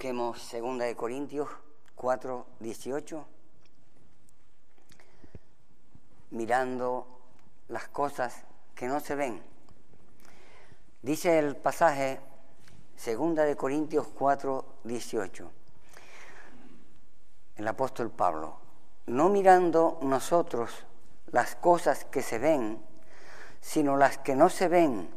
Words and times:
Busquemos 0.00 0.50
2 0.50 0.78
de 0.78 0.96
Corintios 0.96 1.48
4, 1.94 2.46
18. 2.60 3.26
Mirando 6.30 7.06
las 7.68 7.86
cosas 7.88 8.46
que 8.74 8.88
no 8.88 9.00
se 9.00 9.14
ven. 9.14 9.42
Dice 11.02 11.38
el 11.38 11.54
pasaje 11.54 12.18
2 13.04 13.34
de 13.34 13.56
Corintios 13.56 14.08
4, 14.08 14.64
18. 14.84 15.50
El 17.56 17.68
apóstol 17.68 18.10
Pablo, 18.10 18.56
no 19.04 19.28
mirando 19.28 19.98
nosotros 20.00 20.86
las 21.26 21.56
cosas 21.56 22.06
que 22.06 22.22
se 22.22 22.38
ven, 22.38 22.82
sino 23.60 23.98
las 23.98 24.16
que 24.16 24.34
no 24.34 24.48
se 24.48 24.68
ven, 24.68 25.10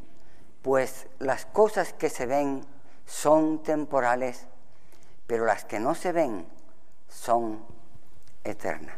pues 0.62 1.08
las 1.20 1.46
cosas 1.46 1.94
que 1.94 2.10
se 2.10 2.26
ven 2.26 2.66
son 3.06 3.64
temporales, 3.64 4.48
pero 5.28 5.46
las 5.46 5.66
que 5.66 5.80
no 5.80 5.96
se 5.96 6.12
ven 6.12 6.46
son 7.08 7.64
eternas. 8.44 8.96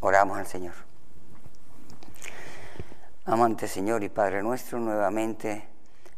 Oramos 0.00 0.38
al 0.38 0.46
Señor. 0.46 0.74
Amante 3.26 3.68
Señor 3.68 4.02
y 4.02 4.08
Padre 4.08 4.42
nuestro, 4.42 4.78
nuevamente 4.78 5.68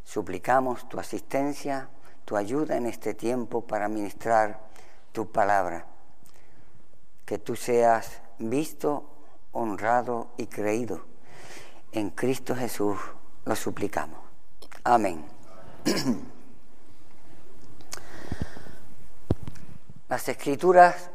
suplicamos 0.05 0.89
tu 0.89 0.99
asistencia, 0.99 1.89
tu 2.25 2.37
ayuda 2.37 2.77
en 2.77 2.87
este 2.87 3.15
tiempo 3.15 3.67
para 3.67 3.89
ministrar 3.89 4.61
tu 5.13 5.31
palabra. 5.31 5.87
Que 7.27 7.39
tú 7.39 7.57
seas 7.57 8.23
visto, 8.39 9.05
honrado 9.53 10.29
y 10.37 10.47
creído. 10.47 11.05
En 11.93 12.11
Cristo 12.11 12.55
Jesús 12.55 12.99
lo 13.45 13.57
suplicamos. 13.57 14.21
Amén. 14.85 15.25
Las 20.13 20.29
escrituras 20.29 21.09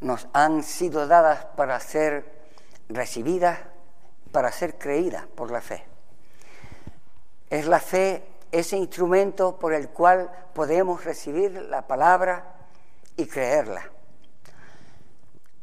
nos 0.00 0.28
han 0.32 0.62
sido 0.62 1.08
dadas 1.08 1.46
para 1.56 1.80
ser 1.80 2.46
recibidas, 2.88 3.58
para 4.30 4.52
ser 4.52 4.78
creídas 4.78 5.26
por 5.26 5.50
la 5.50 5.60
fe. 5.60 5.84
Es 7.50 7.66
la 7.66 7.80
fe 7.80 8.24
ese 8.52 8.76
instrumento 8.76 9.58
por 9.58 9.72
el 9.72 9.88
cual 9.88 10.30
podemos 10.54 11.04
recibir 11.04 11.60
la 11.68 11.88
palabra 11.88 12.54
y 13.16 13.26
creerla. 13.26 13.90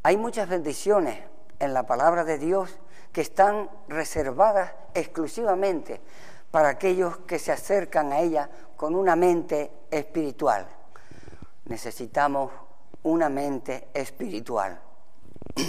Hay 0.04 0.18
muchas 0.18 0.50
bendiciones 0.50 1.18
en 1.58 1.74
la 1.74 1.84
palabra 1.84 2.26
de 2.26 2.38
Dios 2.38 2.80
que 3.14 3.22
están 3.22 3.70
reservadas 3.88 4.74
exclusivamente 4.94 6.02
para 6.52 6.68
aquellos 6.68 7.20
que 7.20 7.40
se 7.40 7.54
acercan 7.54 8.12
a 8.12 8.20
ella 8.20 8.50
con 8.76 8.94
una 8.94 9.16
mente 9.16 9.72
espiritual 9.90 10.68
necesitamos 11.66 12.52
una 13.04 13.30
mente 13.30 13.90
espiritual. 13.94 14.82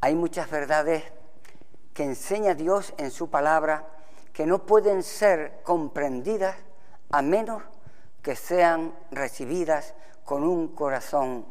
Hay 0.00 0.14
muchas 0.14 0.50
verdades 0.50 1.04
que 1.94 2.04
enseña 2.04 2.54
Dios 2.54 2.94
en 2.98 3.10
su 3.10 3.28
palabra 3.30 3.86
que 4.32 4.46
no 4.46 4.66
pueden 4.66 5.02
ser 5.02 5.60
comprendidas 5.62 6.56
a 7.10 7.22
menos 7.22 7.62
que 8.22 8.36
sean 8.36 8.94
recibidas 9.10 9.94
con 10.24 10.42
un 10.44 10.68
corazón 10.68 11.46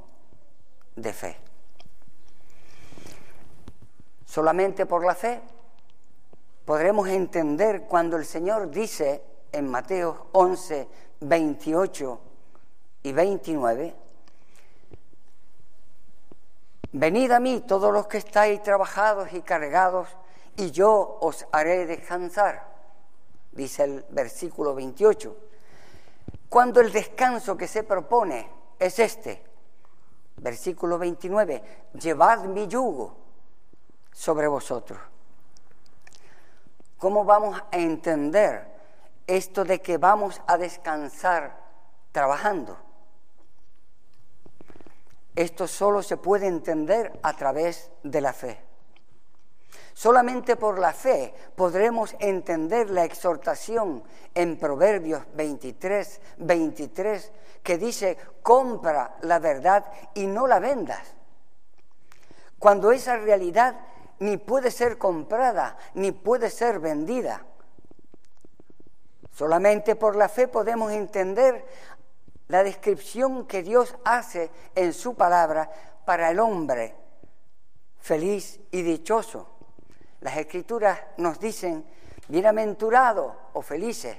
de 0.95 1.13
fe. 1.13 1.37
Solamente 4.25 4.85
por 4.85 5.05
la 5.05 5.15
fe 5.15 5.41
podremos 6.65 7.07
entender 7.07 7.83
cuando 7.83 8.17
el 8.17 8.25
Señor 8.25 8.69
dice 8.69 9.23
en 9.51 9.69
Mateo 9.69 10.27
11, 10.33 10.87
28, 11.21 12.19
y 13.05 13.13
29, 13.13 13.95
venid 16.91 17.31
a 17.31 17.39
mí 17.39 17.61
todos 17.67 17.93
los 17.93 18.07
que 18.07 18.17
estáis 18.17 18.63
trabajados 18.63 19.31
y 19.31 19.41
cargados, 19.41 20.07
y 20.55 20.71
yo 20.71 21.19
os 21.21 21.45
haré 21.51 21.85
descansar, 21.85 22.65
dice 23.51 23.83
el 23.83 24.05
versículo 24.09 24.73
28. 24.73 25.37
Cuando 26.49 26.81
el 26.81 26.91
descanso 26.91 27.55
que 27.55 27.67
se 27.67 27.83
propone 27.83 28.49
es 28.79 28.97
este, 28.97 29.45
versículo 30.37 30.97
29, 30.97 31.63
llevad 32.01 32.45
mi 32.45 32.67
yugo 32.67 33.15
sobre 34.11 34.47
vosotros. 34.47 34.99
¿Cómo 36.97 37.23
vamos 37.23 37.61
a 37.71 37.77
entender 37.77 38.67
esto 39.27 39.63
de 39.63 39.79
que 39.79 39.99
vamos 39.99 40.41
a 40.47 40.57
descansar 40.57 41.55
trabajando? 42.11 42.84
Esto 45.35 45.67
solo 45.67 46.01
se 46.01 46.17
puede 46.17 46.47
entender 46.47 47.19
a 47.21 47.33
través 47.33 47.91
de 48.03 48.21
la 48.21 48.33
fe. 48.33 48.61
Solamente 49.93 50.55
por 50.55 50.79
la 50.79 50.93
fe 50.93 51.33
podremos 51.55 52.15
entender 52.19 52.89
la 52.89 53.05
exhortación 53.05 54.03
en 54.33 54.57
Proverbios 54.57 55.23
23, 55.35 56.21
23, 56.37 57.31
que 57.63 57.77
dice, 57.77 58.17
compra 58.41 59.15
la 59.21 59.39
verdad 59.39 59.85
y 60.13 60.27
no 60.27 60.47
la 60.47 60.59
vendas. 60.59 61.15
Cuando 62.59 62.91
esa 62.91 63.17
realidad 63.17 63.79
ni 64.19 64.37
puede 64.37 64.71
ser 64.71 64.97
comprada, 64.97 65.77
ni 65.93 66.11
puede 66.11 66.49
ser 66.49 66.79
vendida. 66.79 67.45
Solamente 69.31 69.95
por 69.95 70.15
la 70.15 70.29
fe 70.29 70.47
podemos 70.47 70.91
entender 70.91 71.65
la 72.47 72.63
descripción 72.63 73.45
que 73.45 73.63
Dios 73.63 73.95
hace 74.03 74.51
en 74.75 74.93
su 74.93 75.15
palabra 75.15 75.69
para 76.05 76.29
el 76.29 76.39
hombre 76.39 76.95
feliz 78.05 78.59
y 78.69 78.83
dichoso. 78.83 79.49
Las 80.21 80.37
escrituras 80.37 80.99
nos 81.17 81.39
dicen, 81.39 81.83
bienaventurados 82.27 83.33
o 83.53 83.63
felices, 83.63 84.15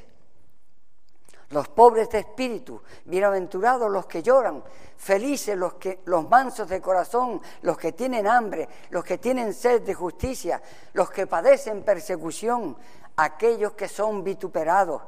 los 1.51 1.69
pobres 1.69 2.11
de 2.11 2.19
espíritu, 2.19 2.83
bienaventurados 3.05 3.89
los 3.89 4.07
que 4.07 4.25
lloran, 4.25 4.65
felices 4.97 5.57
los 5.57 5.75
que 5.75 6.01
los 6.07 6.29
mansos 6.29 6.69
de 6.69 6.81
corazón, 6.81 7.41
los 7.63 7.79
que 7.79 7.93
tienen 7.93 8.27
hambre, 8.27 8.69
los 8.91 9.05
que 9.05 9.19
tienen 9.19 9.55
sed 9.55 9.83
de 9.83 9.95
justicia, 9.95 10.61
los 10.93 11.09
que 11.09 11.29
padecen 11.29 11.85
persecución, 11.85 12.77
aquellos 13.15 13.75
que 13.75 13.87
son 13.87 14.25
vituperados, 14.25 15.01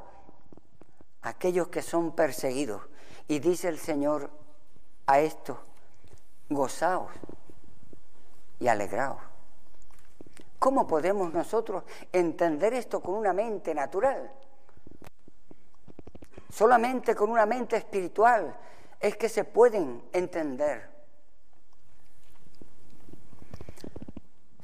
aquellos 1.23 1.67
que 1.67 1.81
son 1.81 2.15
perseguidos. 2.15 2.81
Y 3.29 3.37
dice 3.37 3.67
el 3.67 3.77
Señor 3.77 4.27
a 5.05 5.19
esto, 5.19 5.59
gozaos 6.49 7.11
y 8.59 8.67
alegraos. 8.67 9.21
¿Cómo 10.57 10.87
podemos 10.87 11.31
nosotros 11.31 11.83
entender 12.11 12.73
esto 12.73 13.01
con 13.01 13.13
una 13.13 13.31
mente 13.31 13.75
natural? 13.75 14.31
Solamente 16.49 17.13
con 17.13 17.29
una 17.29 17.45
mente 17.45 17.77
espiritual 17.77 18.57
es 18.99 19.15
que 19.15 19.29
se 19.29 19.43
pueden 19.43 20.03
entender. 20.11 20.89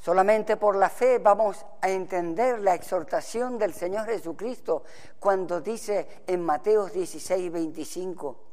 Solamente 0.02 0.58
por 0.58 0.76
la 0.76 0.90
fe 0.90 1.20
vamos 1.20 1.64
a 1.82 1.90
entender 1.92 2.62
la 2.62 2.74
exhortación 2.74 3.60
del 3.60 3.76
Señor 3.76 4.08
Jesucristo 4.08 4.84
cuando 5.20 5.62
dice 5.62 6.24
en 6.26 6.44
Mateo 6.44 6.88
16, 6.88 7.52
25, 7.52 8.45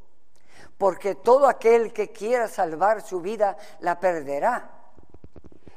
porque 0.83 1.15
todo 1.15 1.47
aquel 1.47 1.93
que 1.93 2.11
quiera 2.11 2.49
salvar 2.49 3.03
su 3.03 3.21
vida 3.21 3.57
la 3.79 4.01
perderá. 4.01 4.69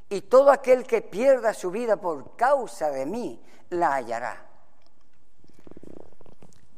Y 0.09 0.21
todo 0.21 0.49
aquel 0.49 0.83
que 0.83 1.03
pierda 1.03 1.53
su 1.53 1.69
vida 1.69 1.95
por 1.95 2.35
causa 2.35 2.89
de 2.89 3.05
mí 3.05 3.39
la 3.69 3.93
hallará. 3.93 4.43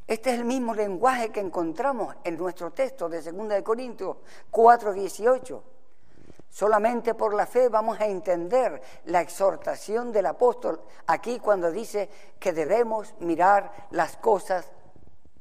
Este 0.06 0.34
es 0.34 0.40
el 0.40 0.44
mismo 0.44 0.74
lenguaje 0.74 1.30
que 1.30 1.40
encontramos 1.40 2.18
en 2.26 2.36
nuestro 2.36 2.72
texto 2.72 3.08
de 3.08 3.22
2 3.22 3.48
de 3.48 3.64
Corintios 3.64 4.18
4:18. 4.52 5.64
Solamente 6.50 7.14
por 7.14 7.34
la 7.34 7.48
fe 7.48 7.70
vamos 7.70 7.98
a 8.02 8.08
entender 8.08 8.82
la 9.06 9.22
exhortación 9.22 10.12
del 10.12 10.26
apóstol 10.26 10.82
aquí 11.06 11.40
cuando 11.40 11.72
dice 11.72 12.10
que 12.38 12.52
debemos 12.52 13.16
mirar 13.22 13.88
las 13.92 14.18
cosas 14.18 14.70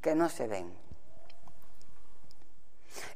que 0.00 0.14
no 0.14 0.28
se 0.28 0.46
ven. 0.46 0.85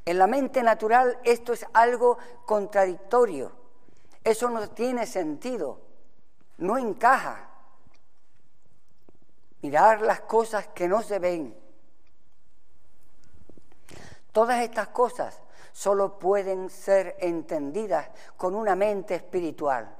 En 0.04 0.18
la 0.18 0.26
mente 0.26 0.62
natural 0.62 1.18
esto 1.24 1.52
es 1.52 1.66
algo 1.72 2.18
contradictorio. 2.46 3.52
Eso 4.22 4.50
no 4.50 4.68
tiene 4.70 5.06
sentido, 5.06 5.80
no 6.58 6.78
encaja. 6.78 7.48
Mirar 9.62 10.02
las 10.02 10.22
cosas 10.22 10.68
que 10.68 10.88
no 10.88 11.02
se 11.02 11.18
ven. 11.18 11.56
Todas 14.32 14.62
estas 14.62 14.88
cosas 14.88 15.40
solo 15.72 16.18
pueden 16.18 16.70
ser 16.70 17.16
entendidas 17.20 18.08
con 18.36 18.54
una 18.54 18.74
mente 18.74 19.14
espiritual. 19.14 19.96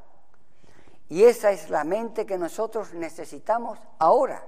Y 1.09 1.25
esa 1.25 1.51
es 1.51 1.71
la 1.71 1.85
mente 1.85 2.25
que 2.25 2.39
nosotros 2.39 2.95
necesitamos 2.95 3.79
ahora. 3.99 4.45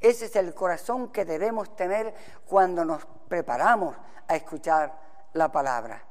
Ese 0.00 0.26
es 0.26 0.36
el 0.36 0.54
corazón 0.54 1.08
que 1.08 1.26
debemos 1.26 1.76
tener 1.76 2.14
cuando 2.46 2.84
nos 2.84 3.04
preparamos 3.28 3.94
a 4.26 4.34
escuchar 4.34 4.98
la 5.34 5.52
palabra. 5.52 6.02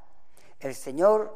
El 0.60 0.76
Señor, 0.76 1.34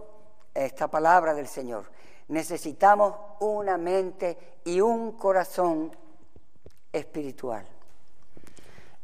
esta 0.53 0.87
palabra 0.87 1.33
del 1.33 1.47
Señor, 1.47 1.89
necesitamos 2.27 3.15
una 3.39 3.77
mente 3.77 4.59
y 4.65 4.79
un 4.81 5.13
corazón 5.13 5.95
espiritual. 6.91 7.65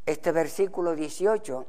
Este 0.06 0.32
versículo 0.32 0.96
18 0.96 1.66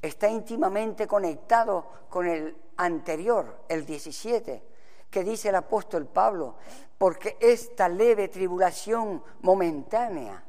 está 0.00 0.28
íntimamente 0.28 1.06
conectado 1.08 1.86
con 2.08 2.26
el 2.26 2.56
anterior, 2.76 3.64
el 3.68 3.84
17, 3.84 4.62
que 5.10 5.24
dice 5.24 5.48
el 5.48 5.56
apóstol 5.56 6.06
Pablo, 6.06 6.54
porque 6.96 7.36
esta 7.40 7.88
leve 7.88 8.28
tribulación 8.28 9.22
momentánea 9.40 10.44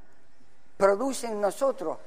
produce 0.81 1.27
en 1.27 1.39
nosotros 1.39 1.99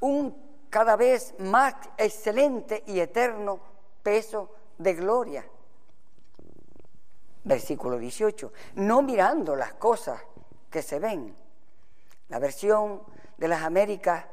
un 0.00 0.66
cada 0.68 0.96
vez 0.96 1.32
más 1.38 1.76
excelente 1.96 2.82
y 2.88 2.98
eterno 2.98 3.60
peso 4.02 4.50
de 4.78 4.94
gloria. 4.94 5.46
Versículo 7.44 7.98
18, 7.98 8.52
no 8.74 9.00
mirando 9.02 9.54
las 9.54 9.74
cosas 9.74 10.20
que 10.68 10.82
se 10.82 10.98
ven. 10.98 11.36
La 12.28 12.40
versión 12.40 13.04
de 13.38 13.46
las 13.46 13.62
Américas 13.62 14.24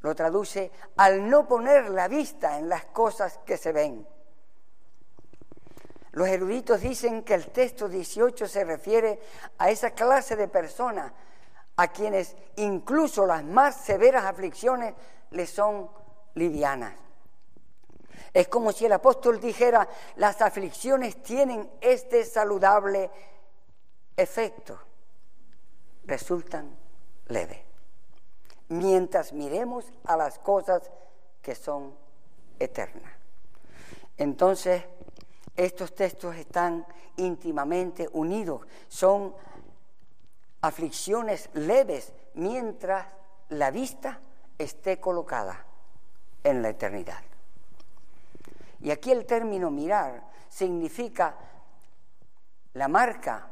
lo 0.00 0.12
traduce 0.16 0.72
al 0.96 1.30
no 1.30 1.46
poner 1.46 1.90
la 1.90 2.08
vista 2.08 2.58
en 2.58 2.68
las 2.68 2.86
cosas 2.86 3.38
que 3.46 3.56
se 3.56 3.70
ven. 3.70 4.04
Los 6.10 6.26
eruditos 6.26 6.80
dicen 6.80 7.22
que 7.22 7.34
el 7.34 7.52
texto 7.52 7.88
18 7.88 8.48
se 8.48 8.64
refiere 8.64 9.20
a 9.58 9.70
esa 9.70 9.92
clase 9.92 10.34
de 10.34 10.48
personas 10.48 11.12
a 11.76 11.88
quienes 11.88 12.36
incluso 12.56 13.26
las 13.26 13.44
más 13.44 13.76
severas 13.76 14.24
aflicciones 14.24 14.94
les 15.30 15.50
son 15.50 15.90
livianas. 16.34 16.94
Es 18.32 18.48
como 18.48 18.72
si 18.72 18.86
el 18.86 18.92
apóstol 18.92 19.40
dijera, 19.40 19.88
las 20.16 20.40
aflicciones 20.42 21.22
tienen 21.22 21.70
este 21.80 22.24
saludable 22.24 23.10
efecto, 24.16 24.78
resultan 26.04 26.76
leves 27.28 27.74
mientras 28.68 29.32
miremos 29.32 29.86
a 30.04 30.16
las 30.16 30.38
cosas 30.38 30.90
que 31.42 31.54
son 31.54 31.94
eternas. 32.58 33.12
Entonces, 34.16 34.82
estos 35.56 35.94
textos 35.94 36.36
están 36.36 36.86
íntimamente 37.16 38.08
unidos, 38.12 38.62
son 38.88 39.34
aflicciones 40.64 41.50
leves 41.52 42.14
mientras 42.32 43.06
la 43.50 43.70
vista 43.70 44.20
esté 44.56 44.98
colocada 44.98 45.62
en 46.42 46.62
la 46.62 46.70
eternidad. 46.70 47.20
Y 48.80 48.90
aquí 48.90 49.12
el 49.12 49.26
término 49.26 49.70
mirar 49.70 50.22
significa 50.48 51.36
la 52.72 52.88
marca 52.88 53.46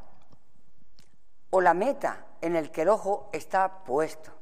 o 1.50 1.60
la 1.60 1.74
meta 1.74 2.24
en 2.40 2.56
el 2.56 2.70
que 2.70 2.82
el 2.82 2.88
ojo 2.88 3.28
está 3.32 3.84
puesto. 3.84 4.32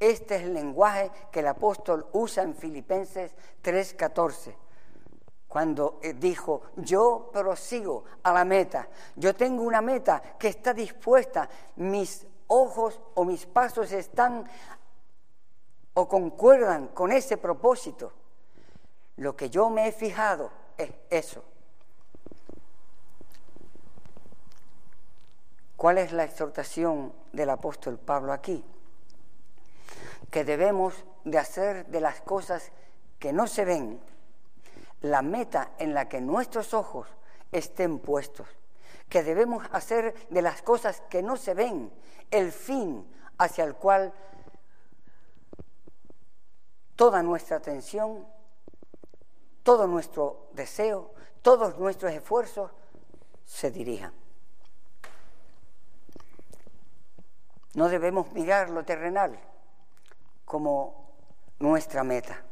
Este 0.00 0.36
es 0.36 0.42
el 0.44 0.54
lenguaje 0.54 1.10
que 1.30 1.40
el 1.40 1.48
apóstol 1.48 2.06
usa 2.12 2.44
en 2.44 2.54
Filipenses 2.54 3.34
3:14, 3.62 4.54
cuando 5.54 6.00
eh, 6.02 6.14
dijo, 6.14 6.62
yo 6.74 7.30
prosigo 7.32 8.02
a 8.24 8.32
la 8.32 8.44
meta, 8.44 8.88
yo 9.14 9.36
tengo 9.36 9.62
una 9.62 9.80
meta 9.80 10.20
que 10.36 10.48
está 10.48 10.74
dispuesta, 10.74 11.48
mis 11.76 12.26
ojos 12.48 13.00
o 13.14 13.24
mis 13.24 13.46
pasos 13.46 13.92
están 13.92 14.50
o 15.92 16.08
concuerdan 16.08 16.88
con 16.88 17.12
ese 17.12 17.36
propósito. 17.36 18.12
Lo 19.18 19.36
que 19.36 19.48
yo 19.48 19.70
me 19.70 19.86
he 19.86 19.92
fijado 19.92 20.50
es 20.76 20.90
eso. 21.08 21.44
¿Cuál 25.76 25.98
es 25.98 26.10
la 26.10 26.24
exhortación 26.24 27.12
del 27.32 27.50
apóstol 27.50 27.96
Pablo 27.96 28.32
aquí? 28.32 28.64
que 30.32 30.42
debemos 30.42 31.04
de 31.24 31.38
hacer 31.38 31.86
de 31.86 32.00
las 32.00 32.20
cosas 32.22 32.72
que 33.20 33.32
no 33.32 33.46
se 33.46 33.64
ven 33.64 34.00
la 35.04 35.20
meta 35.20 35.72
en 35.78 35.92
la 35.92 36.08
que 36.08 36.22
nuestros 36.22 36.72
ojos 36.72 37.06
estén 37.52 37.98
puestos, 37.98 38.48
que 39.10 39.22
debemos 39.22 39.62
hacer 39.70 40.14
de 40.30 40.40
las 40.40 40.62
cosas 40.62 41.02
que 41.10 41.22
no 41.22 41.36
se 41.36 41.52
ven 41.52 41.92
el 42.30 42.50
fin 42.50 43.06
hacia 43.36 43.64
el 43.64 43.74
cual 43.74 44.14
toda 46.96 47.22
nuestra 47.22 47.58
atención, 47.58 48.26
todo 49.62 49.86
nuestro 49.86 50.48
deseo, 50.52 51.12
todos 51.42 51.78
nuestros 51.78 52.10
esfuerzos 52.12 52.70
se 53.44 53.70
dirijan. 53.70 54.14
No 57.74 57.90
debemos 57.90 58.32
mirar 58.32 58.70
lo 58.70 58.86
terrenal, 58.86 59.38
como 60.46 61.12
nuestra 61.58 62.04
meta. 62.04 62.42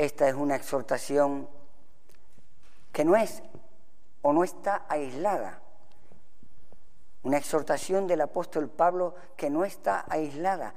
Esta 0.00 0.26
es 0.30 0.34
una 0.34 0.56
exhortación 0.56 1.46
que 2.90 3.04
no 3.04 3.16
es 3.16 3.42
o 4.22 4.32
no 4.32 4.44
está 4.44 4.86
aislada. 4.88 5.60
Una 7.22 7.36
exhortación 7.36 8.06
del 8.06 8.22
apóstol 8.22 8.70
Pablo 8.70 9.14
que 9.36 9.50
no 9.50 9.62
está 9.62 10.06
aislada. 10.08 10.74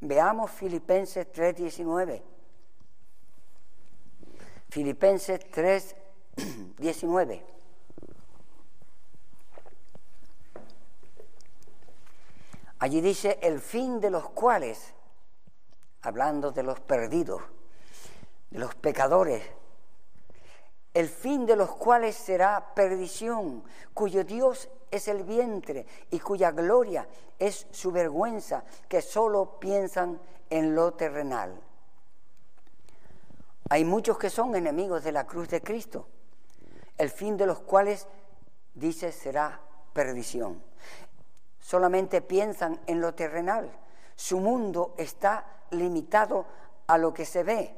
Veamos 0.00 0.50
Filipenses 0.50 1.30
3:19. 1.30 2.22
Filipenses 4.70 5.40
3:19. 5.50 7.44
Allí 12.78 13.02
dice 13.02 13.38
el 13.42 13.60
fin 13.60 14.00
de 14.00 14.08
los 14.08 14.30
cuales 14.30 14.94
hablando 16.00 16.50
de 16.50 16.62
los 16.62 16.80
perdidos, 16.80 17.42
de 18.50 18.58
los 18.58 18.74
pecadores, 18.74 19.42
el 20.94 21.08
fin 21.08 21.46
de 21.46 21.56
los 21.56 21.74
cuales 21.74 22.16
será 22.16 22.74
perdición, 22.74 23.62
cuyo 23.94 24.24
Dios 24.24 24.68
es 24.90 25.08
el 25.08 25.22
vientre 25.22 25.86
y 26.10 26.18
cuya 26.18 26.50
gloria 26.50 27.06
es 27.38 27.66
su 27.70 27.92
vergüenza, 27.92 28.64
que 28.88 29.02
solo 29.02 29.60
piensan 29.60 30.20
en 30.50 30.74
lo 30.74 30.94
terrenal. 30.94 31.60
Hay 33.70 33.84
muchos 33.84 34.18
que 34.18 34.30
son 34.30 34.56
enemigos 34.56 35.04
de 35.04 35.12
la 35.12 35.26
cruz 35.26 35.48
de 35.48 35.60
Cristo, 35.60 36.08
el 36.96 37.10
fin 37.10 37.36
de 37.36 37.46
los 37.46 37.60
cuales, 37.60 38.08
dice, 38.74 39.12
será 39.12 39.60
perdición. 39.92 40.62
Solamente 41.60 42.22
piensan 42.22 42.80
en 42.86 43.00
lo 43.00 43.14
terrenal. 43.14 43.70
Su 44.16 44.40
mundo 44.40 44.94
está 44.96 45.44
limitado 45.70 46.46
a 46.86 46.96
lo 46.96 47.12
que 47.12 47.26
se 47.26 47.42
ve. 47.42 47.77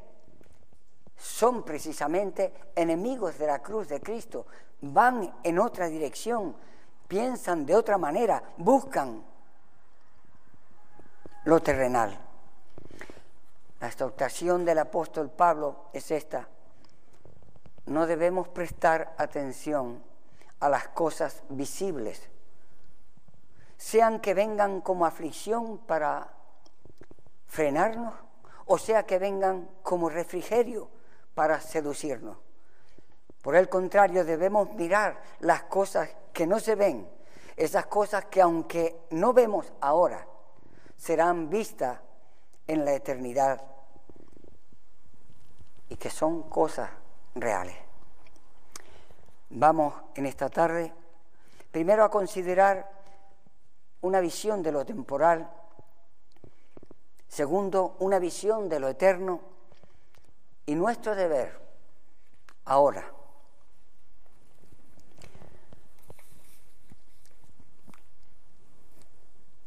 Son 1.20 1.64
precisamente 1.64 2.72
enemigos 2.74 3.36
de 3.36 3.46
la 3.46 3.60
cruz 3.60 3.88
de 3.88 4.00
Cristo, 4.00 4.46
van 4.80 5.34
en 5.42 5.58
otra 5.58 5.86
dirección, 5.88 6.56
piensan 7.06 7.66
de 7.66 7.76
otra 7.76 7.98
manera, 7.98 8.42
buscan 8.56 9.22
lo 11.44 11.60
terrenal. 11.60 12.18
La 13.80 13.88
exhortación 13.88 14.64
del 14.64 14.78
apóstol 14.78 15.28
Pablo 15.30 15.90
es 15.92 16.10
esta. 16.10 16.48
No 17.84 18.06
debemos 18.06 18.48
prestar 18.48 19.14
atención 19.18 20.02
a 20.58 20.70
las 20.70 20.88
cosas 20.88 21.42
visibles, 21.50 22.30
sean 23.76 24.20
que 24.20 24.32
vengan 24.32 24.80
como 24.80 25.04
aflicción 25.04 25.76
para 25.76 26.32
frenarnos, 27.46 28.14
o 28.64 28.78
sea 28.78 29.04
que 29.04 29.18
vengan 29.18 29.68
como 29.82 30.08
refrigerio 30.08 30.88
para 31.34 31.60
seducirnos. 31.60 32.38
Por 33.42 33.56
el 33.56 33.68
contrario, 33.68 34.24
debemos 34.24 34.72
mirar 34.74 35.22
las 35.40 35.64
cosas 35.64 36.10
que 36.32 36.46
no 36.46 36.60
se 36.60 36.74
ven, 36.74 37.08
esas 37.56 37.86
cosas 37.86 38.26
que 38.26 38.40
aunque 38.40 39.06
no 39.10 39.32
vemos 39.32 39.72
ahora, 39.80 40.26
serán 40.96 41.48
vistas 41.48 41.98
en 42.66 42.84
la 42.84 42.92
eternidad 42.92 43.62
y 45.88 45.96
que 45.96 46.10
son 46.10 46.48
cosas 46.50 46.90
reales. 47.34 47.76
Vamos 49.50 49.94
en 50.14 50.26
esta 50.26 50.48
tarde 50.48 50.92
primero 51.70 52.04
a 52.04 52.10
considerar 52.10 52.90
una 54.02 54.20
visión 54.20 54.62
de 54.62 54.72
lo 54.72 54.84
temporal 54.84 55.50
Segundo, 57.30 57.94
una 58.00 58.18
visión 58.18 58.68
de 58.68 58.80
lo 58.80 58.88
eterno 58.88 59.40
y 60.70 60.76
nuestro 60.76 61.16
deber 61.16 61.50
ahora. 62.66 63.12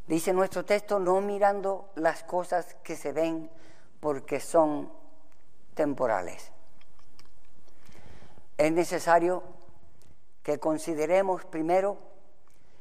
Dice 0.06 0.32
nuestro 0.32 0.64
texto, 0.64 0.98
no 0.98 1.20
mirando 1.20 1.90
las 1.96 2.24
cosas 2.24 2.76
que 2.82 2.96
se 2.96 3.12
ven 3.12 3.50
porque 4.00 4.40
son 4.40 4.90
temporales. 5.74 6.50
Es 8.56 8.72
necesario 8.72 9.42
que 10.42 10.58
consideremos 10.58 11.44
primero 11.44 11.98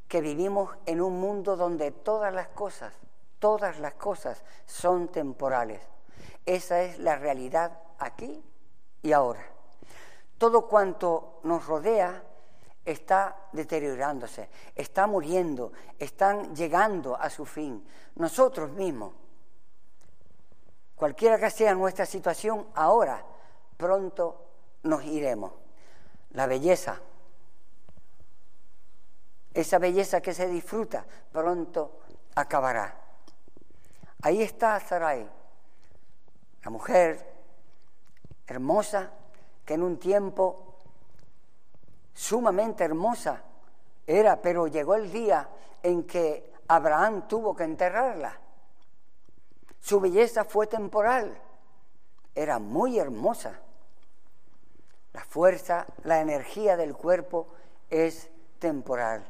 que 0.07 0.21
vivimos 0.21 0.77
en 0.85 1.01
un 1.01 1.19
mundo 1.19 1.57
donde 1.57 1.91
todas 1.91 2.33
las 2.33 2.47
cosas, 2.47 2.93
todas 3.39 3.79
las 3.79 3.95
cosas 3.95 4.45
son 4.65 5.09
temporales. 5.09 5.81
Esa 6.45 6.83
es 6.83 6.99
la 6.99 7.17
realidad 7.17 7.83
aquí 8.00 8.43
y 9.01 9.12
ahora. 9.12 9.45
Todo 10.38 10.67
cuanto 10.67 11.39
nos 11.43 11.65
rodea 11.65 12.23
está 12.85 13.47
deteriorándose, 13.51 14.50
está 14.75 15.07
muriendo, 15.07 15.71
están 15.97 16.55
llegando 16.55 17.15
a 17.15 17.29
su 17.29 17.45
fin. 17.45 17.85
Nosotros 18.15 18.71
mismos, 18.71 19.13
cualquiera 20.95 21.38
que 21.39 21.50
sea 21.50 21.73
nuestra 21.75 22.05
situación 22.05 22.67
ahora, 22.75 23.23
pronto 23.77 24.45
nos 24.83 25.03
iremos. 25.05 25.53
La 26.31 26.47
belleza, 26.47 27.00
esa 29.53 29.77
belleza 29.77 30.19
que 30.19 30.33
se 30.33 30.47
disfruta, 30.47 31.05
pronto 31.31 32.00
acabará. 32.35 33.00
Ahí 34.23 34.41
está 34.41 34.79
Sarai, 34.79 35.29
la 36.63 36.71
mujer 36.71 37.32
hermosa 38.47 39.12
que 39.65 39.75
en 39.75 39.83
un 39.83 39.97
tiempo 39.97 40.75
sumamente 42.13 42.83
hermosa 42.83 43.43
era, 44.05 44.41
pero 44.41 44.67
llegó 44.67 44.95
el 44.95 45.12
día 45.12 45.50
en 45.81 46.03
que 46.03 46.51
Abraham 46.67 47.27
tuvo 47.27 47.55
que 47.55 47.63
enterrarla. 47.63 48.39
Su 49.79 50.00
belleza 50.00 50.45
fue 50.45 50.67
temporal, 50.67 51.38
era 52.35 52.59
muy 52.59 53.00
hermosa. 53.00 53.59
La 55.13 55.23
fuerza, 55.25 55.85
la 56.03 56.21
energía 56.21 56.75
del 56.75 56.95
cuerpo 56.95 57.47
es 57.89 58.31
temporal. 58.59 59.23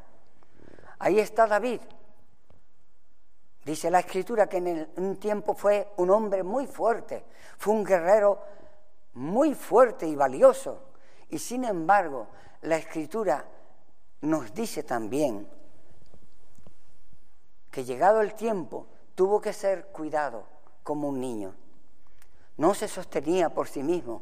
Ahí 1.00 1.20
está 1.20 1.48
David. 1.48 1.82
Dice 3.66 3.90
la 3.90 4.00
escritura 4.00 4.48
que 4.48 4.58
en 4.58 4.90
un 4.98 5.18
tiempo 5.18 5.54
fue 5.54 5.92
un 5.98 6.10
hombre 6.10 6.44
muy 6.44 6.68
fuerte, 6.68 7.26
fue 7.58 7.74
un 7.74 7.84
guerrero 7.84 8.42
muy 9.14 9.54
fuerte 9.54 10.08
y 10.08 10.16
valioso. 10.16 10.82
Y 11.30 11.40
sin 11.40 11.64
embargo, 11.64 12.28
la 12.62 12.78
escritura 12.78 13.46
nos 14.22 14.54
dice 14.54 14.84
también 14.84 15.48
que 17.72 17.84
llegado 17.84 18.22
el 18.22 18.36
tiempo 18.36 18.88
tuvo 19.16 19.42
que 19.42 19.54
ser 19.54 19.88
cuidado 19.88 20.46
como 20.84 21.10
un 21.10 21.20
niño. 21.20 21.56
No 22.58 22.74
se 22.74 22.88
sostenía 22.88 23.50
por 23.50 23.68
sí 23.68 23.82
mismo, 23.82 24.22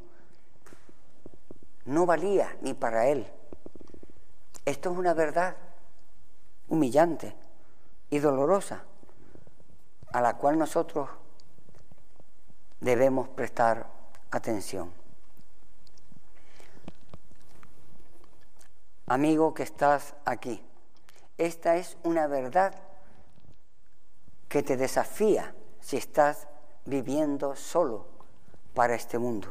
no 1.86 2.05
valía 2.05 2.57
ni 2.62 2.74
para 2.74 3.07
él. 3.07 3.27
Esto 4.65 4.91
es 4.91 4.98
una 4.98 5.13
verdad 5.13 5.55
humillante 6.69 7.36
y 8.10 8.19
dolorosa 8.19 8.86
a 10.13 10.21
la 10.21 10.38
cual 10.38 10.57
nosotros 10.57 11.10
debemos 12.79 13.27
prestar 13.29 14.00
atención. 14.31 15.01
amigo 19.11 19.53
que 19.53 19.63
estás 19.63 20.15
aquí. 20.23 20.63
Esta 21.38 21.75
es 21.75 21.97
una 22.03 22.27
verdad 22.27 22.73
que 24.47 24.63
te 24.63 24.77
desafía 24.77 25.53
si 25.81 25.97
estás 25.97 26.47
viviendo 26.85 27.57
solo 27.57 28.05
para 28.73 28.95
este 28.95 29.19
mundo. 29.19 29.50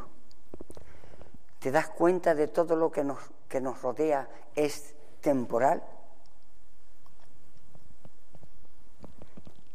¿Te 1.59 1.71
das 1.71 1.91
cuenta 1.91 2.35
de 2.35 2.49
todo 2.49 2.75
lo 2.75 2.91
que 2.91 3.05
nos, 3.05 3.19
que 3.51 3.61
nos 3.61 3.83
rodea 3.83 4.31
es 4.55 4.95
temporal? 5.21 5.83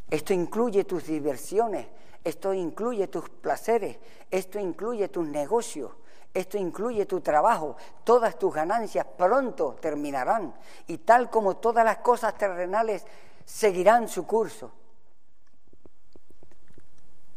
Esto 0.10 0.34
incluye 0.34 0.84
tus 0.84 1.06
diversiones, 1.06 1.86
esto 2.26 2.56
incluye 2.56 3.08
tus 3.08 3.30
placeres, 3.30 4.00
esto 4.32 4.60
incluye 4.60 5.08
tus 5.10 5.28
negocios, 5.28 5.92
esto 6.34 6.58
incluye 6.58 7.06
tu 7.06 7.22
trabajo, 7.22 7.78
todas 8.04 8.38
tus 8.38 8.52
ganancias 8.52 9.06
pronto 9.16 9.76
terminarán 9.80 10.56
y 10.88 10.98
tal 10.98 11.30
como 11.30 11.58
todas 11.58 11.86
las 11.86 12.00
cosas 12.00 12.36
terrenales 12.36 13.06
seguirán 13.46 14.10
su 14.10 14.26
curso. 14.26 14.72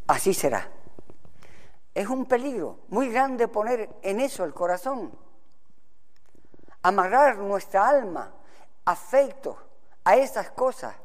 Así 0.06 0.32
será. 0.32 0.66
Es 1.94 2.08
un 2.08 2.24
peligro 2.24 2.80
muy 2.88 3.10
grande 3.10 3.46
poner 3.46 3.90
en 4.00 4.20
eso 4.20 4.42
el 4.44 4.54
corazón, 4.54 5.12
amarrar 6.80 7.36
nuestra 7.36 7.86
alma, 7.86 8.32
afecto 8.86 9.58
a 10.02 10.16
esas 10.16 10.50
cosas. 10.52 10.96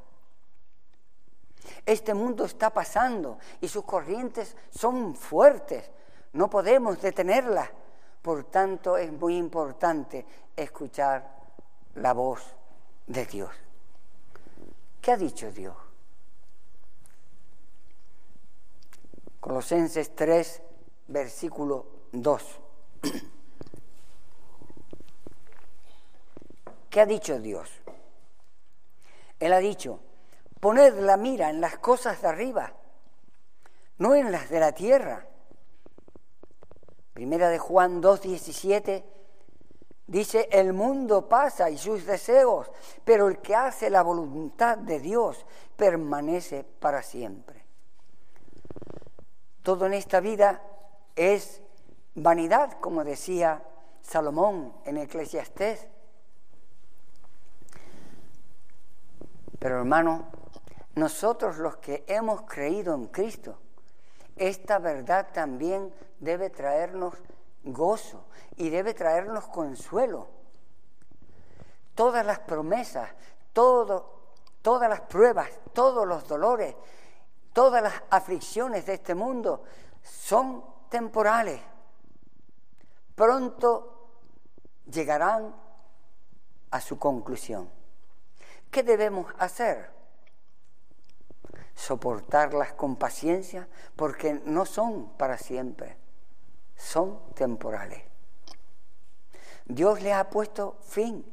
Este 1.86 2.14
mundo 2.14 2.46
está 2.46 2.70
pasando 2.70 3.38
y 3.62 3.68
sus 3.68 3.84
corrientes 3.84 4.56
son 4.72 5.16
fuertes, 5.16 5.90
no 6.34 6.50
podemos 6.50 7.02
detenerlas 7.02 7.70
por 8.24 8.46
tanto, 8.46 8.98
es 8.98 9.12
muy 9.12 9.36
importante 9.36 10.26
escuchar 10.56 11.30
la 11.96 12.14
voz 12.14 12.42
de 13.06 13.26
Dios. 13.26 13.52
¿Qué 15.02 15.12
ha 15.12 15.18
dicho 15.18 15.52
Dios? 15.52 15.76
Colosenses 19.42 20.16
3, 20.16 20.62
versículo 21.10 21.86
2. 22.14 22.60
¿Qué 26.90 27.02
ha 27.02 27.06
dicho 27.06 27.42
Dios? 27.42 27.70
Él 29.38 29.52
ha 29.52 29.60
dicho, 29.60 30.00
poned 30.64 30.94
la 30.94 31.18
mira 31.18 31.50
en 31.50 31.60
las 31.60 31.78
cosas 31.80 32.22
de 32.22 32.30
arriba, 32.30 32.72
no 33.98 34.16
en 34.16 34.32
las 34.32 34.50
de 34.50 34.62
la 34.62 34.72
tierra 34.72 35.28
Primera 37.14 37.50
de 37.50 37.60
Juan 37.60 38.02
2.17 38.02 39.04
dice, 40.08 40.50
el 40.52 40.74
mundo 40.74 41.30
pasa 41.30 41.70
y 41.70 41.78
sus 41.78 42.06
deseos, 42.06 42.72
pero 43.06 43.28
el 43.28 43.38
que 43.38 43.56
hace 43.56 43.92
la 43.92 44.02
voluntad 44.02 44.80
de 44.80 45.00
Dios 45.00 45.46
permanece 45.76 46.64
para 46.64 47.04
siempre. 47.04 47.64
Todo 49.62 49.86
en 49.86 49.94
esta 49.94 50.20
vida 50.20 50.64
es 51.16 51.62
vanidad, 52.16 52.80
como 52.80 53.04
decía 53.04 53.64
Salomón 54.02 54.74
en 54.86 54.98
Eclesiastés. 54.98 55.88
Pero 59.60 59.78
hermano, 59.78 60.43
nosotros 60.96 61.58
los 61.58 61.78
que 61.78 62.04
hemos 62.08 62.44
creído 62.44 62.94
en 62.94 63.08
Cristo, 63.08 63.58
esta 64.36 64.80
verdad 64.80 65.30
también 65.34 65.94
debe 66.20 66.50
traernos 66.50 67.16
gozo 67.64 68.26
y 68.58 68.70
debe 68.70 68.94
traernos 68.94 69.48
consuelo. 69.48 70.28
Todas 71.96 72.26
las 72.26 72.40
promesas, 72.40 73.10
todo, 73.54 74.34
todas 74.62 74.90
las 74.90 75.02
pruebas, 75.02 75.50
todos 75.74 76.08
los 76.08 76.28
dolores, 76.28 76.76
todas 77.54 77.82
las 77.82 77.94
aflicciones 78.10 78.86
de 78.86 78.96
este 78.96 79.16
mundo 79.16 79.64
son 80.02 80.64
temporales. 80.90 81.62
Pronto 83.16 84.10
llegarán 84.92 85.56
a 86.72 86.82
su 86.82 86.98
conclusión. 86.98 87.70
¿Qué 88.72 88.82
debemos 88.82 89.32
hacer? 89.38 89.92
Soportarlas 91.76 92.74
con 92.74 92.96
paciencia 92.96 93.68
porque 93.96 94.42
no 94.46 94.66
son 94.66 95.10
para 95.18 95.38
siempre, 95.38 95.98
son 96.76 97.20
temporales. 97.34 98.04
Dios 99.66 100.02
les 100.02 100.14
ha 100.14 100.30
puesto 100.30 100.78
fin. 100.82 101.26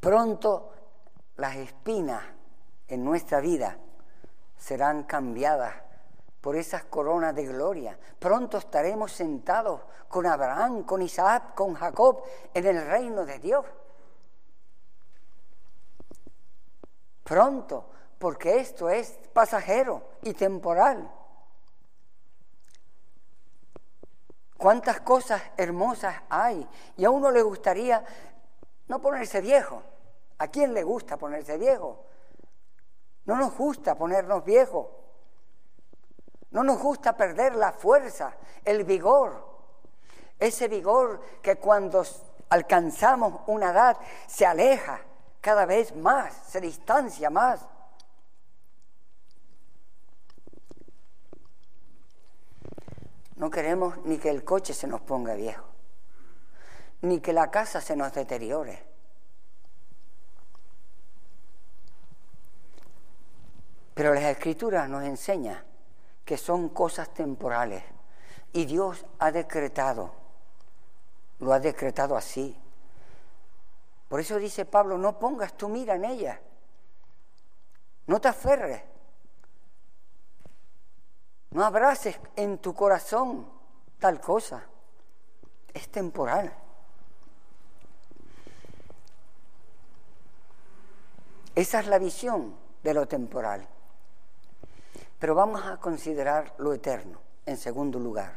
Pronto 0.00 0.72
las 1.36 1.56
espinas 1.56 2.22
en 2.88 3.04
nuestra 3.04 3.40
vida 3.40 3.78
serán 4.56 5.04
cambiadas 5.04 5.74
por 6.40 6.56
esas 6.56 6.84
coronas 6.84 7.34
de 7.34 7.46
gloria. 7.46 7.98
Pronto 8.18 8.58
estaremos 8.58 9.12
sentados 9.12 9.82
con 10.08 10.26
Abraham, 10.26 10.84
con 10.84 11.02
Isaac, 11.02 11.54
con 11.54 11.74
Jacob 11.74 12.22
en 12.54 12.66
el 12.66 12.86
reino 12.86 13.24
de 13.26 13.38
Dios. 13.38 13.64
Pronto, 17.30 17.84
porque 18.18 18.58
esto 18.58 18.90
es 18.90 19.20
pasajero 19.32 20.02
y 20.22 20.34
temporal. 20.34 21.08
Cuántas 24.58 25.00
cosas 25.02 25.40
hermosas 25.56 26.16
hay 26.28 26.68
y 26.96 27.04
a 27.04 27.10
uno 27.10 27.30
le 27.30 27.40
gustaría 27.42 28.04
no 28.88 29.00
ponerse 29.00 29.40
viejo, 29.40 29.84
¿A 30.38 30.48
quién 30.48 30.72
le 30.72 30.82
gusta 30.82 31.18
ponerse 31.18 31.58
viejo? 31.58 32.02
No 33.26 33.36
nos 33.36 33.54
gusta 33.56 33.94
ponernos 33.94 34.42
viejos. 34.42 34.86
No 36.50 36.64
nos 36.64 36.78
gusta 36.78 37.14
perder 37.14 37.54
la 37.54 37.72
fuerza, 37.72 38.34
el 38.64 38.84
vigor. 38.84 39.46
Ese 40.38 40.66
vigor 40.66 41.20
que 41.42 41.56
cuando 41.56 42.04
alcanzamos 42.48 43.42
una 43.48 43.70
edad 43.70 43.98
se 44.26 44.46
aleja 44.46 45.02
cada 45.40 45.64
vez 45.66 45.94
más, 45.96 46.34
se 46.48 46.60
distancia 46.60 47.30
más. 47.30 47.66
No 53.36 53.50
queremos 53.50 53.96
ni 54.04 54.18
que 54.18 54.28
el 54.28 54.44
coche 54.44 54.74
se 54.74 54.86
nos 54.86 55.00
ponga 55.00 55.34
viejo, 55.34 55.64
ni 57.00 57.20
que 57.20 57.32
la 57.32 57.50
casa 57.50 57.80
se 57.80 57.96
nos 57.96 58.12
deteriore. 58.12 58.84
Pero 63.94 64.14
las 64.14 64.24
escrituras 64.24 64.88
nos 64.88 65.04
enseñan 65.04 65.64
que 66.24 66.36
son 66.36 66.68
cosas 66.68 67.12
temporales 67.12 67.82
y 68.52 68.64
Dios 68.66 69.04
ha 69.18 69.32
decretado, 69.32 70.12
lo 71.38 71.52
ha 71.52 71.60
decretado 71.60 72.16
así. 72.16 72.56
Por 74.10 74.18
eso 74.18 74.38
dice 74.38 74.64
Pablo, 74.64 74.98
no 74.98 75.20
pongas 75.20 75.56
tu 75.56 75.68
mira 75.68 75.94
en 75.94 76.04
ella, 76.04 76.40
no 78.08 78.20
te 78.20 78.26
aferres, 78.26 78.82
no 81.50 81.64
abraces 81.64 82.18
en 82.34 82.58
tu 82.58 82.74
corazón 82.74 83.48
tal 84.00 84.20
cosa, 84.20 84.64
es 85.72 85.88
temporal. 85.92 86.52
Esa 91.54 91.78
es 91.78 91.86
la 91.86 92.00
visión 92.00 92.56
de 92.82 92.94
lo 92.94 93.06
temporal. 93.06 93.64
Pero 95.20 95.36
vamos 95.36 95.64
a 95.64 95.76
considerar 95.76 96.56
lo 96.58 96.72
eterno 96.72 97.20
en 97.46 97.56
segundo 97.56 98.00
lugar. 98.00 98.34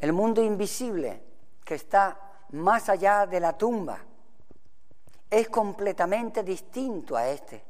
El 0.00 0.12
mundo 0.12 0.42
invisible 0.42 1.22
que 1.64 1.76
está 1.76 2.33
más 2.54 2.88
allá 2.88 3.26
de 3.26 3.40
la 3.40 3.58
tumba 3.58 3.98
es 5.30 5.48
completamente 5.48 6.42
distinto 6.42 7.16
a 7.16 7.28
este. 7.28 7.64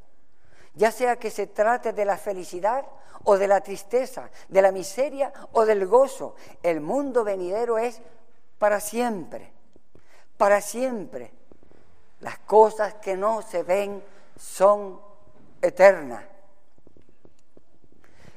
Ya 0.75 0.91
sea 0.91 1.17
que 1.17 1.31
se 1.31 1.47
trate 1.47 1.93
de 1.93 2.05
la 2.05 2.19
felicidad 2.19 2.85
o 3.25 3.39
de 3.39 3.49
la 3.49 3.61
tristeza, 3.63 4.29
de 4.49 4.61
la 4.61 4.73
miseria 4.73 5.33
o 5.53 5.65
del 5.65 5.87
gozo, 5.87 6.35
el 6.63 6.81
mundo 6.81 7.25
venidero 7.25 7.79
es 7.79 8.03
para 8.59 8.81
siempre, 8.81 9.53
para 10.37 10.61
siempre. 10.61 11.33
Las 12.21 12.39
cosas 12.41 12.95
que 12.95 13.17
no 13.17 13.41
se 13.43 13.63
ven 13.63 14.03
son 14.37 15.01
eternas. 15.63 16.25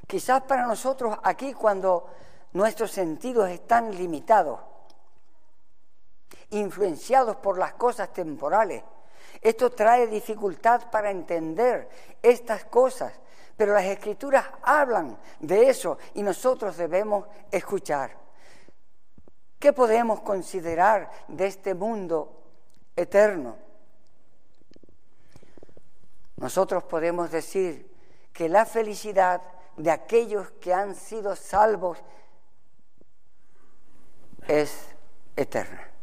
Quizás 0.06 0.44
para 0.44 0.66
nosotros 0.66 1.18
aquí 1.24 1.54
cuando 1.54 2.08
nuestros 2.54 2.92
sentidos 2.92 3.50
están 3.50 3.94
limitados, 3.94 4.60
influenciados 6.50 7.36
por 7.38 7.58
las 7.58 7.74
cosas 7.74 8.12
temporales, 8.14 8.84
esto 9.42 9.72
trae 9.72 10.08
dificultad 10.08 10.90
para 10.90 11.12
entender 11.12 11.90
estas 12.22 12.66
cosas, 12.66 13.14
pero 13.56 13.74
las 13.74 13.86
escrituras 13.86 14.46
hablan 14.62 15.18
de 15.40 15.70
eso 15.70 15.98
y 16.14 16.22
nosotros 16.22 16.78
debemos 16.78 17.26
escuchar. 17.52 18.16
¿Qué 19.60 19.74
podemos 19.74 20.22
considerar 20.22 21.10
de 21.28 21.48
este 21.48 21.74
mundo 21.74 22.44
eterno? 22.96 23.58
Nosotros 26.38 26.84
podemos 26.84 27.32
decir 27.32 27.92
que 28.32 28.48
la 28.48 28.66
felicidad 28.66 29.42
de 29.76 29.90
aquellos 29.90 30.52
que 30.62 30.74
han 30.74 30.94
sido 30.94 31.36
salvos 31.36 31.98
es 34.48 34.90
eterna. 35.36 35.97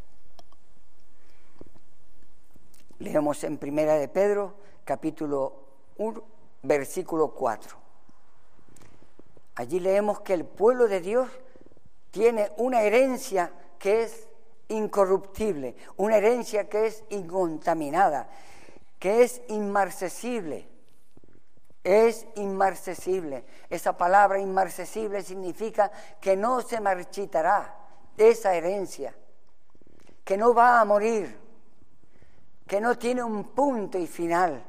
Leemos 2.99 3.43
en 3.43 3.57
Primera 3.57 3.95
de 3.95 4.07
Pedro, 4.07 4.55
capítulo 4.83 5.53
1, 5.97 6.23
versículo 6.63 7.33
4. 7.33 7.77
Allí 9.55 9.79
leemos 9.79 10.21
que 10.21 10.33
el 10.33 10.45
pueblo 10.45 10.87
de 10.87 11.01
Dios 11.01 11.29
tiene 12.11 12.51
una 12.57 12.81
herencia 12.81 13.51
que 13.79 14.03
es 14.03 14.27
incorruptible, 14.69 15.75
una 15.97 16.17
herencia 16.17 16.69
que 16.69 16.87
es 16.87 17.03
incontaminada, 17.09 18.29
que 18.99 19.23
es 19.23 19.41
inmarcesible 19.49 20.67
es 21.85 22.25
inmarcesible. 22.35 23.45
Esa 23.69 23.95
palabra 23.95 24.39
inmarcesible 24.39 25.21
significa 25.21 25.91
que 26.19 26.35
no 26.35 26.61
se 26.61 26.81
marchitará 26.81 27.77
esa 28.17 28.55
herencia, 28.55 29.15
que 30.23 30.35
no 30.35 30.53
va 30.53 30.81
a 30.81 30.85
morir, 30.85 31.44
que 32.67 32.81
no 32.81 32.97
tiene 32.97 33.23
un 33.23 33.43
punto 33.45 33.97
y 33.97 34.07
final. 34.07 34.63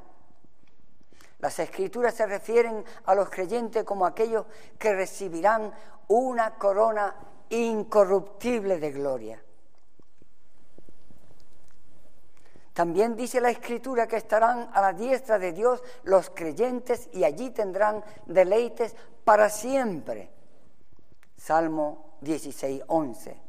Las 1.39 1.59
escrituras 1.59 2.15
se 2.15 2.27
refieren 2.27 2.85
a 3.05 3.15
los 3.15 3.29
creyentes 3.31 3.85
como 3.85 4.07
aquellos 4.07 4.47
que 4.79 4.95
recibirán 4.95 5.73
una 6.09 6.55
corona 6.55 7.15
incorruptible 7.51 8.79
de 8.79 8.93
gloria. 8.93 9.43
También 12.73 13.17
dice 13.17 13.41
la 13.41 13.49
Escritura 13.51 14.07
que 14.07 14.17
estarán 14.17 14.69
a 14.73 14.83
la 14.83 14.93
diestra 14.93 15.39
de 15.39 15.53
Dios 15.53 15.83
los 16.03 16.29
creyentes 16.29 17.09
y 17.13 17.25
allí 17.25 17.51
tendrán 17.51 18.05
deleites 18.27 18.95
para 19.25 19.49
siempre. 19.49 20.31
Salmo 21.39 22.17
16, 22.21 22.83
11. 22.87 23.41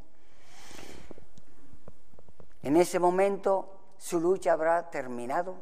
En 2.63 2.77
ese 2.77 2.99
momento 2.99 3.76
su 3.97 4.19
lucha 4.19 4.53
habrá 4.53 4.89
terminado, 4.89 5.55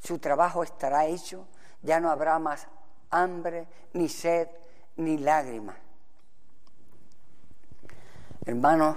su 0.00 0.18
trabajo 0.18 0.62
estará 0.62 1.06
hecho, 1.06 1.46
ya 1.82 2.00
no 2.00 2.10
habrá 2.10 2.38
más 2.38 2.68
hambre, 3.10 3.66
ni 3.92 4.08
sed, 4.08 4.48
ni 4.96 5.18
lágrimas. 5.18 5.76
Hermanos, 8.44 8.96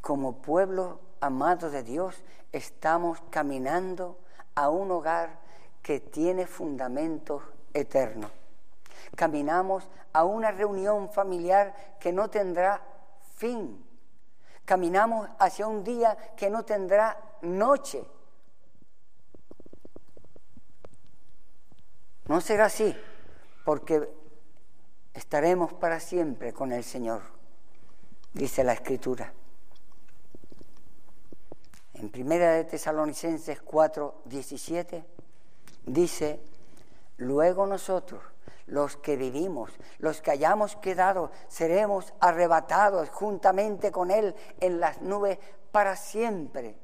como 0.00 0.40
pueblo 0.40 1.00
amado 1.20 1.70
de 1.70 1.82
Dios, 1.82 2.22
estamos 2.52 3.20
caminando 3.30 4.18
a 4.54 4.70
un 4.70 4.90
hogar 4.90 5.38
que 5.82 6.00
tiene 6.00 6.46
fundamentos 6.46 7.42
eternos. 7.74 8.30
Caminamos 9.16 9.88
a 10.12 10.24
una 10.24 10.50
reunión 10.50 11.10
familiar 11.10 11.96
que 12.00 12.12
no 12.12 12.30
tendrá 12.30 12.82
fin. 13.36 13.84
Caminamos 14.70 15.28
hacia 15.40 15.66
un 15.66 15.82
día 15.82 16.16
que 16.36 16.48
no 16.48 16.64
tendrá 16.64 17.20
noche. 17.42 18.04
No 22.28 22.40
será 22.40 22.66
así, 22.66 22.94
porque 23.64 24.08
estaremos 25.12 25.72
para 25.72 25.98
siempre 25.98 26.52
con 26.52 26.70
el 26.70 26.84
Señor, 26.84 27.22
dice 28.32 28.62
la 28.62 28.74
Escritura. 28.74 29.32
En 31.94 32.08
Primera 32.08 32.52
de 32.52 32.62
Tesalonicenses 32.62 33.60
4, 33.62 34.22
17 34.26 35.04
dice, 35.86 36.40
luego 37.16 37.66
nosotros, 37.66 38.22
los 38.70 38.96
que 38.96 39.16
vivimos, 39.16 39.72
los 39.98 40.22
que 40.22 40.30
hayamos 40.30 40.76
quedado, 40.76 41.30
seremos 41.48 42.14
arrebatados 42.20 43.10
juntamente 43.10 43.90
con 43.90 44.10
Él 44.10 44.34
en 44.60 44.80
las 44.80 45.02
nubes 45.02 45.38
para 45.72 45.96
siempre, 45.96 46.78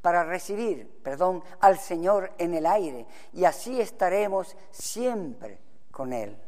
para 0.00 0.24
recibir, 0.24 1.00
perdón, 1.02 1.42
al 1.60 1.78
Señor 1.78 2.32
en 2.38 2.54
el 2.54 2.66
aire, 2.66 3.06
y 3.32 3.44
así 3.44 3.80
estaremos 3.80 4.56
siempre 4.70 5.60
con 5.90 6.12
Él. 6.12 6.40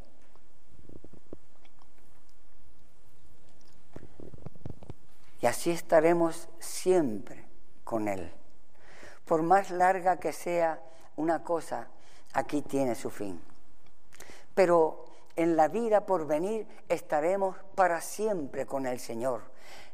Y 5.41 5.47
así 5.47 5.71
estaremos 5.71 6.49
siempre 6.59 7.49
con 7.83 8.07
Él. 8.07 8.33
Por 9.25 9.43
más 9.43 9.71
larga 9.71 10.21
que 10.21 10.33
sea 10.33 10.81
una 11.17 11.43
cosa, 11.43 11.89
aquí 12.35 12.63
tiene 12.63 12.95
su 12.95 13.11
fin. 13.11 13.50
Pero 14.55 15.05
en 15.37 15.57
la 15.57 15.69
vida 15.69 16.07
por 16.07 16.27
venir 16.27 16.67
estaremos 16.89 17.57
para 17.75 18.01
siempre 18.01 18.67
con 18.67 18.87
el 18.87 19.01
Señor. 19.01 19.43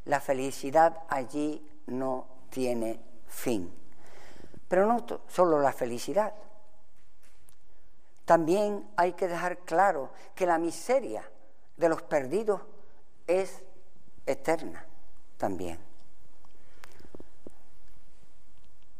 La 0.05 0.19
felicidad 0.19 1.03
allí 1.09 1.65
no 1.87 2.27
tiene 2.49 2.99
fin. 3.27 3.73
Pero 4.67 4.85
no 4.85 5.05
solo 5.27 5.61
la 5.61 5.71
felicidad. 5.71 6.33
También 8.25 8.89
hay 8.97 9.13
que 9.13 9.27
dejar 9.27 9.59
claro 9.59 10.11
que 10.35 10.45
la 10.45 10.57
miseria 10.57 11.23
de 11.77 11.89
los 11.89 12.01
perdidos 12.01 12.61
es 13.25 13.63
eterna 14.25 14.85
también. 15.37 15.87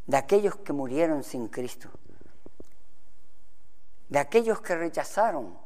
de 0.08 0.16
aquellos 0.16 0.56
que 0.56 0.74
murieron 0.74 1.24
sin 1.24 1.50
Cristo, 1.50 1.90
de 4.10 4.20
aquellos 4.20 4.62
que 4.62 4.76
rechazaron 4.76 5.58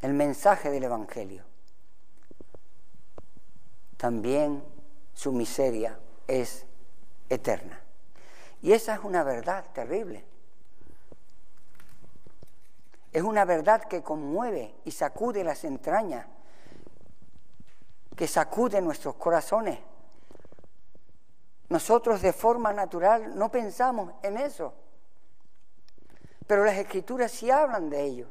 el 0.00 0.14
mensaje 0.14 0.70
del 0.70 0.84
Evangelio. 0.84 1.44
También 3.96 4.64
su 5.12 5.32
miseria 5.32 5.98
es 6.26 6.64
eterna. 7.28 7.80
Y 8.62 8.72
esa 8.72 8.94
es 8.94 9.00
una 9.04 9.22
verdad 9.24 9.64
terrible. 9.72 10.24
Es 13.12 13.22
una 13.22 13.44
verdad 13.44 13.84
que 13.84 14.02
conmueve 14.02 14.74
y 14.84 14.92
sacude 14.92 15.42
las 15.42 15.64
entrañas, 15.64 16.26
que 18.16 18.28
sacude 18.28 18.80
nuestros 18.80 19.16
corazones. 19.16 19.80
Nosotros 21.68 22.22
de 22.22 22.32
forma 22.32 22.72
natural 22.72 23.36
no 23.36 23.50
pensamos 23.50 24.14
en 24.22 24.36
eso, 24.36 24.74
pero 26.50 26.64
las 26.64 26.78
escrituras 26.78 27.30
sí 27.30 27.48
hablan 27.48 27.88
de 27.88 28.02
ello. 28.02 28.26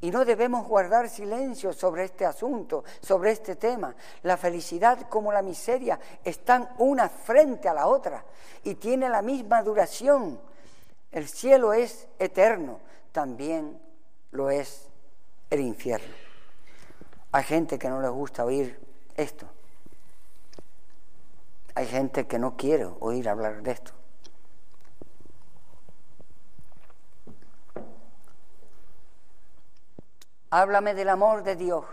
Y 0.00 0.10
no 0.10 0.24
debemos 0.24 0.66
guardar 0.66 1.08
silencio 1.08 1.72
sobre 1.72 2.02
este 2.02 2.26
asunto, 2.26 2.82
sobre 3.00 3.30
este 3.30 3.54
tema. 3.54 3.94
La 4.24 4.36
felicidad 4.36 5.08
como 5.08 5.32
la 5.32 5.40
miseria 5.40 6.00
están 6.24 6.68
una 6.78 7.08
frente 7.08 7.68
a 7.68 7.74
la 7.74 7.86
otra 7.86 8.24
y 8.64 8.74
tiene 8.74 9.08
la 9.08 9.22
misma 9.22 9.62
duración. 9.62 10.40
El 11.12 11.28
cielo 11.28 11.72
es 11.72 12.08
eterno, 12.18 12.80
también 13.12 13.80
lo 14.32 14.50
es 14.50 14.88
el 15.50 15.60
infierno. 15.60 16.16
Hay 17.30 17.44
gente 17.44 17.78
que 17.78 17.88
no 17.88 18.02
les 18.02 18.10
gusta 18.10 18.44
oír 18.44 18.76
esto. 19.14 19.46
Hay 21.76 21.86
gente 21.86 22.26
que 22.26 22.40
no 22.40 22.56
quiere 22.56 22.86
oír 22.98 23.28
hablar 23.28 23.62
de 23.62 23.70
esto. 23.70 23.97
Háblame 30.50 30.94
del 30.94 31.10
amor 31.10 31.42
de 31.42 31.56
Dios. 31.56 31.84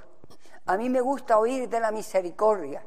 A 0.66 0.78
mí 0.78 0.90
me 0.90 1.02
gusta 1.02 1.38
oír 1.38 1.70
de 1.70 1.80
la 1.80 1.92
misericordia. 1.92 2.84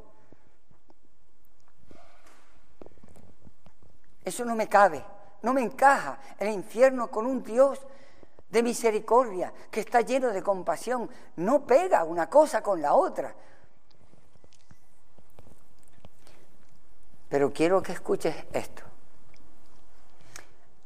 Eso 4.24 4.44
no 4.44 4.54
me 4.56 4.68
cabe, 4.68 5.04
no 5.42 5.52
me 5.52 5.62
encaja 5.62 6.18
el 6.38 6.50
infierno 6.50 7.10
con 7.10 7.26
un 7.26 7.42
Dios 7.42 7.86
de 8.50 8.62
misericordia 8.62 9.52
que 9.70 9.80
está 9.80 10.00
lleno 10.00 10.28
de 10.28 10.42
compasión. 10.42 11.08
No 11.36 11.66
pega 11.66 12.04
una 12.04 12.28
cosa 12.28 12.62
con 12.62 12.80
la 12.80 12.94
otra. 12.94 13.34
Pero 17.28 17.52
quiero 17.52 17.82
que 17.82 17.92
escuches 17.92 18.34
esto. 18.52 18.82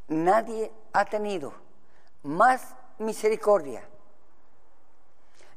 Nadie 0.08 0.72
ha 0.92 1.04
tenido 1.04 1.54
más 2.24 2.74
misericordia 2.98 3.88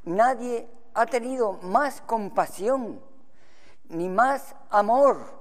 Nadie 0.06 0.70
ha 0.94 1.06
tenido 1.06 1.54
más 1.62 2.02
compasión 2.02 3.02
ni 3.90 4.08
más 4.08 4.56
amor 4.70 5.34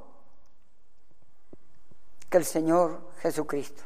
que 2.30 2.38
el 2.38 2.44
Señor 2.44 3.10
Jesucristo. 3.20 3.82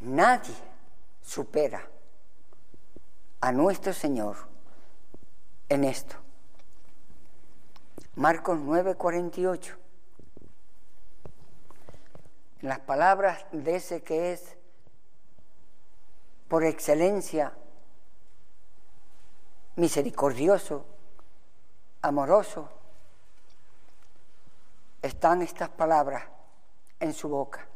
Nadie 0.00 0.54
supera 1.22 1.86
a 3.40 3.52
nuestro 3.52 3.92
Señor 3.92 4.36
en 5.68 5.84
esto. 5.84 6.16
Marcos 8.16 8.58
9:48. 8.58 9.76
En 12.62 12.68
las 12.68 12.80
palabras 12.80 13.46
de 13.52 13.76
ese 13.76 14.02
que 14.02 14.32
es 14.32 14.56
por 16.50 16.64
excelencia, 16.64 17.52
misericordioso, 19.76 20.84
amoroso, 22.02 22.68
están 25.00 25.42
estas 25.42 25.68
palabras 25.68 26.24
en 26.98 27.14
su 27.14 27.28
boca, 27.28 27.68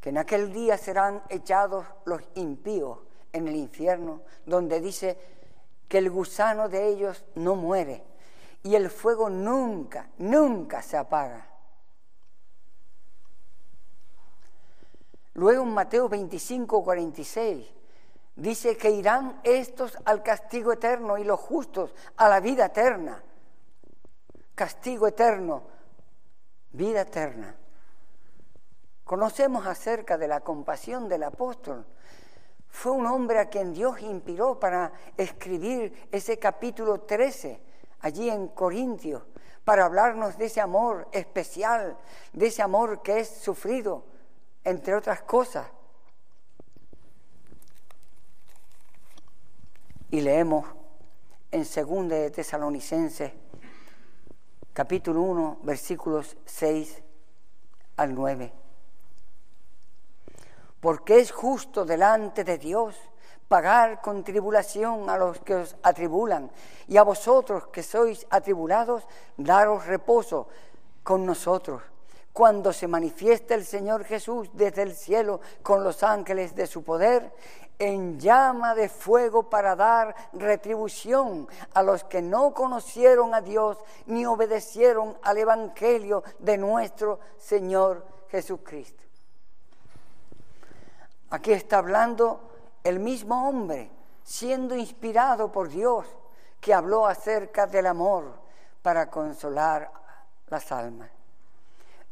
que 0.00 0.08
en 0.08 0.16
aquel 0.16 0.50
día 0.50 0.78
serán 0.78 1.22
echados 1.28 1.84
los 2.06 2.22
impíos 2.36 3.00
en 3.34 3.48
el 3.48 3.56
infierno, 3.56 4.22
donde 4.46 4.80
dice 4.80 5.18
que 5.88 5.98
el 5.98 6.08
gusano 6.08 6.70
de 6.70 6.88
ellos 6.88 7.22
no 7.34 7.54
muere 7.54 8.02
y 8.62 8.76
el 8.76 8.88
fuego 8.88 9.28
nunca, 9.28 10.08
nunca 10.16 10.80
se 10.80 10.96
apaga. 10.96 11.48
Luego 15.38 15.62
en 15.62 15.72
Mateo 15.72 16.08
25, 16.08 16.82
46 16.82 17.64
dice 18.34 18.76
que 18.76 18.90
irán 18.90 19.38
estos 19.44 19.96
al 20.04 20.20
castigo 20.24 20.72
eterno 20.72 21.16
y 21.16 21.22
los 21.22 21.38
justos 21.38 21.94
a 22.16 22.28
la 22.28 22.40
vida 22.40 22.66
eterna. 22.66 23.22
Castigo 24.56 25.06
eterno, 25.06 25.62
vida 26.72 27.02
eterna. 27.02 27.54
Conocemos 29.04 29.64
acerca 29.64 30.18
de 30.18 30.26
la 30.26 30.40
compasión 30.40 31.08
del 31.08 31.22
apóstol. 31.22 31.86
Fue 32.66 32.90
un 32.90 33.06
hombre 33.06 33.38
a 33.38 33.48
quien 33.48 33.72
Dios 33.72 34.00
inspiró 34.00 34.58
para 34.58 34.90
escribir 35.16 36.08
ese 36.10 36.40
capítulo 36.40 37.02
13 37.02 37.62
allí 38.00 38.28
en 38.28 38.48
Corintios, 38.48 39.22
para 39.62 39.84
hablarnos 39.84 40.36
de 40.36 40.46
ese 40.46 40.60
amor 40.60 41.06
especial, 41.12 41.96
de 42.32 42.48
ese 42.48 42.60
amor 42.60 43.02
que 43.02 43.20
es 43.20 43.28
sufrido 43.28 44.17
entre 44.68 44.94
otras 44.94 45.22
cosas. 45.22 45.66
Y 50.10 50.20
leemos 50.20 50.66
en 51.50 51.62
2 51.62 52.08
de 52.08 52.30
Tesalonicenses, 52.30 53.32
capítulo 54.72 55.22
1, 55.22 55.60
versículos 55.62 56.36
6 56.44 57.02
al 57.96 58.14
9. 58.14 58.52
Porque 60.80 61.18
es 61.18 61.30
justo 61.32 61.84
delante 61.84 62.44
de 62.44 62.58
Dios 62.58 62.94
pagar 63.48 64.02
con 64.02 64.22
tribulación 64.22 65.08
a 65.08 65.16
los 65.16 65.40
que 65.40 65.54
os 65.54 65.76
atribulan, 65.82 66.50
y 66.86 66.98
a 66.98 67.02
vosotros 67.02 67.68
que 67.68 67.82
sois 67.82 68.26
atribulados, 68.28 69.06
daros 69.38 69.86
reposo 69.86 70.48
con 71.02 71.24
nosotros 71.24 71.82
cuando 72.38 72.72
se 72.72 72.86
manifiesta 72.86 73.56
el 73.56 73.64
Señor 73.64 74.04
Jesús 74.04 74.48
desde 74.52 74.82
el 74.82 74.94
cielo 74.94 75.40
con 75.60 75.82
los 75.82 76.04
ángeles 76.04 76.54
de 76.54 76.68
su 76.68 76.84
poder, 76.84 77.34
en 77.80 78.20
llama 78.20 78.76
de 78.76 78.88
fuego 78.88 79.50
para 79.50 79.74
dar 79.74 80.14
retribución 80.34 81.48
a 81.74 81.82
los 81.82 82.04
que 82.04 82.22
no 82.22 82.54
conocieron 82.54 83.34
a 83.34 83.40
Dios 83.40 83.78
ni 84.06 84.24
obedecieron 84.24 85.18
al 85.24 85.38
Evangelio 85.38 86.22
de 86.38 86.58
nuestro 86.58 87.18
Señor 87.38 88.06
Jesucristo. 88.28 89.02
Aquí 91.30 91.50
está 91.50 91.78
hablando 91.78 92.52
el 92.84 93.00
mismo 93.00 93.48
hombre, 93.48 93.90
siendo 94.22 94.76
inspirado 94.76 95.50
por 95.50 95.70
Dios, 95.70 96.06
que 96.60 96.72
habló 96.72 97.04
acerca 97.04 97.66
del 97.66 97.86
amor 97.86 98.32
para 98.80 99.10
consolar 99.10 99.90
las 100.46 100.70
almas. 100.70 101.17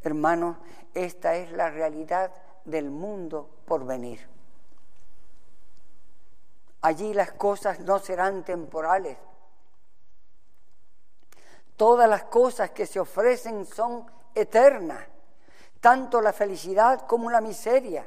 Hermanos, 0.07 0.57
esta 0.95 1.35
es 1.35 1.51
la 1.51 1.69
realidad 1.69 2.31
del 2.65 2.91
mundo 2.91 3.51
por 3.65 3.85
venir. 3.85 4.25
Allí 6.83 7.13
las 7.13 7.33
cosas 7.33 7.81
no 7.81 7.99
serán 7.99 8.45
temporales. 8.45 9.19
Todas 11.77 12.09
las 12.09 12.23
cosas 12.23 12.71
que 12.71 12.87
se 12.87 13.01
ofrecen 13.01 13.67
son 13.67 14.07
eternas, 14.33 15.05
tanto 15.81 16.21
la 16.21 16.33
felicidad 16.33 17.05
como 17.09 17.29
la 17.29 17.41
miseria. 17.41 18.07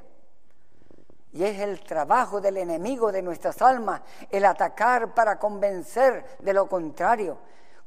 Y 1.33 1.43
es 1.43 1.59
el 1.59 1.81
trabajo 1.81 2.39
del 2.39 2.55
enemigo 2.55 3.11
de 3.11 3.21
nuestras 3.21 3.61
almas 3.61 4.03
el 4.31 4.45
atacar 4.45 5.13
para 5.13 5.37
convencer 5.37 6.37
de 6.39 6.53
lo 6.53 6.69
contrario, 6.69 7.39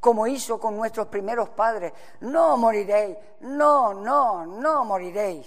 como 0.02 0.26
hizo 0.26 0.58
con 0.58 0.76
nuestros 0.76 1.06
primeros 1.06 1.50
padres. 1.50 1.92
No 2.22 2.56
moriréis, 2.56 3.16
no, 3.42 3.94
no, 3.94 4.44
no 4.44 4.84
moriréis. 4.84 5.46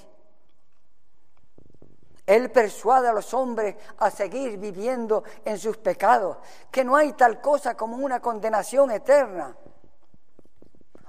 Él 2.25 2.49
persuade 2.49 3.09
a 3.09 3.11
los 3.11 3.33
hombres 3.33 3.75
a 3.97 4.09
seguir 4.09 4.57
viviendo 4.57 5.25
en 5.43 5.59
sus 5.59 5.75
pecados, 5.75 6.37
que 6.71 6.85
no 6.85 6.95
hay 6.95 7.11
tal 7.11 7.41
cosa 7.41 7.75
como 7.75 7.97
una 7.97 8.21
condenación 8.21 8.91
eterna, 8.91 9.57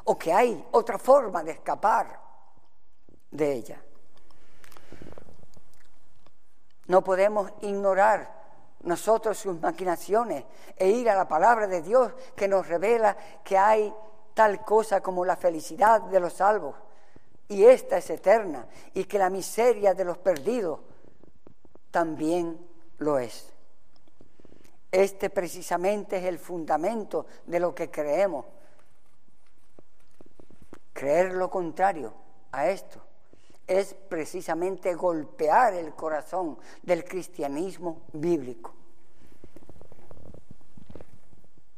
o 0.03 0.19
que 0.19 0.33
hay 0.33 0.67
otra 0.73 0.99
forma 0.99 1.45
de 1.45 1.53
escapar 1.53 2.19
de 3.31 3.53
ella. 3.53 3.81
No 6.89 7.01
podemos 7.05 7.53
ignorar 7.61 8.36
nosotros 8.87 9.37
sus 9.37 9.61
maquinaciones 9.61 10.45
e 10.77 10.89
ir 10.89 11.11
a 11.11 11.15
la 11.15 11.29
palabra 11.29 11.67
de 11.67 11.83
Dios 11.83 12.13
que 12.35 12.49
nos 12.49 12.67
revela 12.67 13.17
que 13.45 13.59
hay 13.59 13.93
tal 14.33 14.65
cosa 14.65 15.01
como 15.01 15.25
la 15.25 15.37
felicidad 15.37 16.01
de 16.03 16.21
los 16.21 16.35
salvos 16.35 16.77
y 17.49 17.65
esta 17.65 17.99
es 17.99 18.09
eterna 18.11 18.67
y 18.95 19.05
que 19.05 19.19
la 19.19 19.29
miseria 19.29 19.93
de 19.93 20.05
los 20.05 20.19
perdidos 20.19 20.81
también 21.91 22.59
lo 22.99 23.19
es. 23.19 23.53
Este 24.91 25.31
precisamente 25.31 26.19
es 26.19 26.25
el 26.25 26.39
fundamento 26.39 27.27
de 27.45 27.61
lo 27.61 27.75
que 27.75 27.91
creemos. 27.91 28.47
Creer 30.93 31.35
lo 31.35 31.51
contrario 31.51 32.13
a 32.53 32.69
esto 32.69 33.06
es 33.67 33.95
precisamente 33.95 34.95
golpear 34.95 35.75
el 35.75 35.95
corazón 35.95 36.59
del 36.83 37.05
cristianismo 37.05 38.03
bíblico. 38.13 38.75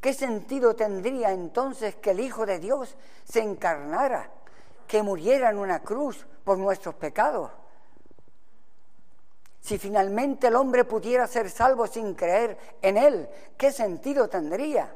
¿Qué 0.00 0.14
sentido 0.14 0.74
tendría 0.76 1.32
entonces 1.32 1.96
que 1.96 2.10
el 2.10 2.20
Hijo 2.20 2.46
de 2.46 2.58
Dios 2.60 2.96
se 3.24 3.40
encarnara, 3.40 4.30
que 4.86 5.02
muriera 5.02 5.50
en 5.50 5.58
una 5.58 5.80
cruz 5.80 6.26
por 6.44 6.56
nuestros 6.58 6.94
pecados? 6.94 7.50
Si 9.60 9.76
finalmente 9.76 10.46
el 10.46 10.56
hombre 10.56 10.84
pudiera 10.84 11.26
ser 11.26 11.50
salvo 11.50 11.86
sin 11.86 12.14
creer 12.14 12.56
en 12.80 12.96
Él, 12.96 13.28
¿qué 13.56 13.72
sentido 13.72 14.28
tendría? 14.28 14.94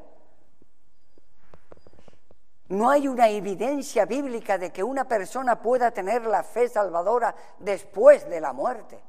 No 2.69 2.89
hay 2.89 3.07
una 3.07 3.29
evidencia 3.29 4.05
bíblica 4.05 4.57
de 4.57 4.71
que 4.71 4.83
una 4.83 5.07
persona 5.07 5.61
pueda 5.61 5.91
tener 5.91 6.25
la 6.25 6.43
fe 6.43 6.69
salvadora 6.69 7.35
después 7.59 8.27
de 8.29 8.39
la 8.39 8.53
muerte. 8.53 9.03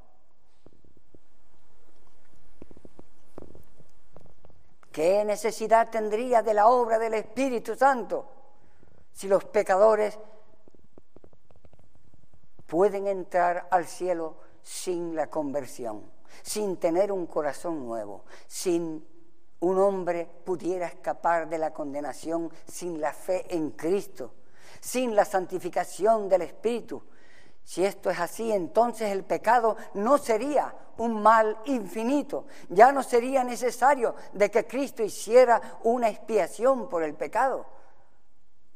¿Qué 4.91 5.25
necesidad 5.25 5.91
tendría 5.91 6.43
de 6.43 6.55
la 6.55 6.69
obra 6.69 6.99
del 6.99 7.15
Espíritu 7.15 7.75
Santo 7.75 8.27
si 9.13 9.29
los 9.29 9.45
pecadores 9.45 10.19
pueden 12.67 13.07
entrar 13.07 13.67
al 13.71 13.87
cielo 13.87 14.37
sin 14.63 15.15
la 15.15 15.29
conversión, 15.29 16.11
sin 16.43 16.77
tener 16.77 17.13
un 17.13 17.27
corazón 17.27 17.87
nuevo, 17.87 18.25
sin 18.47 19.05
un 19.65 19.79
hombre 19.79 20.29
pudiera 20.45 20.87
escapar 20.87 21.49
de 21.49 21.59
la 21.59 21.73
condenación 21.73 22.51
sin 22.67 23.01
la 23.01 23.13
fe 23.13 23.47
en 23.49 23.71
Cristo, 23.71 24.33
sin 24.81 25.17
la 25.17 25.25
santificación 25.25 26.29
del 26.29 26.43
Espíritu. 26.43 27.03
Si 27.65 27.83
esto 27.85 28.11
es 28.11 28.21
así, 28.21 28.53
entonces 28.53 29.11
el 29.11 29.25
pecado 29.25 29.77
no 29.95 30.19
sería 30.19 30.75
un 30.99 31.23
mal 31.23 31.59
infinito. 31.65 32.45
Ya 32.69 32.93
no 32.93 33.03
sería 33.03 33.43
necesario 33.43 34.15
de 34.35 34.51
que 34.51 34.67
Cristo 34.67 35.03
hiciera 35.03 35.79
una 35.85 36.11
expiación 36.11 36.89
por 36.91 37.03
el 37.03 37.15
pecado. 37.15 37.65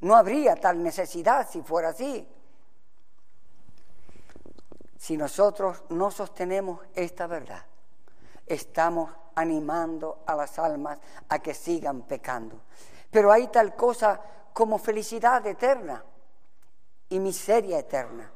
No 0.00 0.16
habría 0.16 0.56
tal 0.56 0.82
necesidad 0.82 1.46
si 1.50 1.60
fuera 1.60 1.90
así. 1.90 2.26
Si 4.96 5.18
nosotros 5.18 5.84
no 5.90 6.10
sostenemos 6.10 6.80
esta 6.94 7.26
verdad, 7.26 7.64
estamos 8.46 9.10
animando 9.38 10.24
a 10.26 10.34
las 10.34 10.58
almas 10.58 10.98
a 11.28 11.38
que 11.38 11.54
sigan 11.54 12.02
pecando. 12.02 12.60
Pero 13.08 13.30
hay 13.30 13.46
tal 13.46 13.76
cosa 13.76 14.20
como 14.52 14.78
felicidad 14.78 15.46
eterna 15.46 16.04
y 17.08 17.20
miseria 17.20 17.78
eterna, 17.78 18.30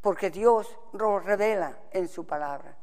porque 0.00 0.30
Dios 0.30 0.66
lo 0.92 1.20
revela 1.20 1.78
en 1.90 2.08
su 2.08 2.24
palabra. 2.24 2.74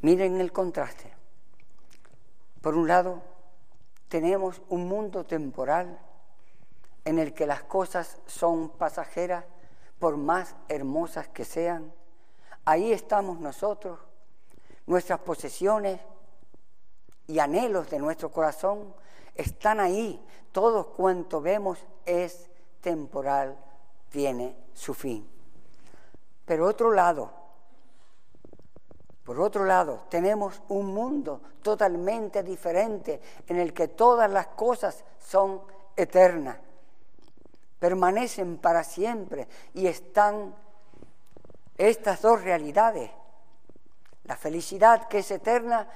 Miren 0.00 0.40
el 0.40 0.52
contraste. 0.52 1.12
Por 2.62 2.74
un 2.74 2.88
lado, 2.88 3.20
tenemos 4.08 4.62
un 4.70 4.88
mundo 4.88 5.24
temporal 5.24 5.98
en 7.04 7.18
el 7.18 7.34
que 7.34 7.46
las 7.46 7.62
cosas 7.64 8.18
son 8.26 8.70
pasajeras 8.70 9.44
por 10.00 10.16
más 10.16 10.56
hermosas 10.68 11.28
que 11.28 11.44
sean. 11.44 11.92
Ahí 12.64 12.92
estamos 12.92 13.38
nosotros, 13.38 14.00
nuestras 14.86 15.20
posesiones 15.20 16.00
y 17.28 17.38
anhelos 17.38 17.88
de 17.90 17.98
nuestro 18.00 18.32
corazón 18.32 18.92
están 19.36 19.78
ahí. 19.78 20.20
Todo 20.50 20.88
cuanto 20.88 21.40
vemos 21.40 21.78
es 22.04 22.50
temporal, 22.80 23.56
tiene 24.08 24.56
su 24.72 24.94
fin. 24.94 25.28
Pero 26.46 26.66
otro 26.66 26.92
lado, 26.92 27.30
por 29.22 29.38
otro 29.38 29.66
lado, 29.66 30.06
tenemos 30.08 30.62
un 30.68 30.86
mundo 30.86 31.42
totalmente 31.62 32.42
diferente 32.42 33.20
en 33.46 33.58
el 33.58 33.74
que 33.74 33.88
todas 33.88 34.30
las 34.30 34.48
cosas 34.48 35.04
son 35.18 35.60
eternas 35.94 36.56
permanecen 37.80 38.58
para 38.58 38.84
siempre 38.84 39.48
y 39.74 39.88
están 39.88 40.54
estas 41.76 42.20
dos 42.20 42.42
realidades, 42.42 43.10
la 44.24 44.36
felicidad 44.36 45.08
que 45.08 45.18
es 45.18 45.30
eterna 45.30 45.88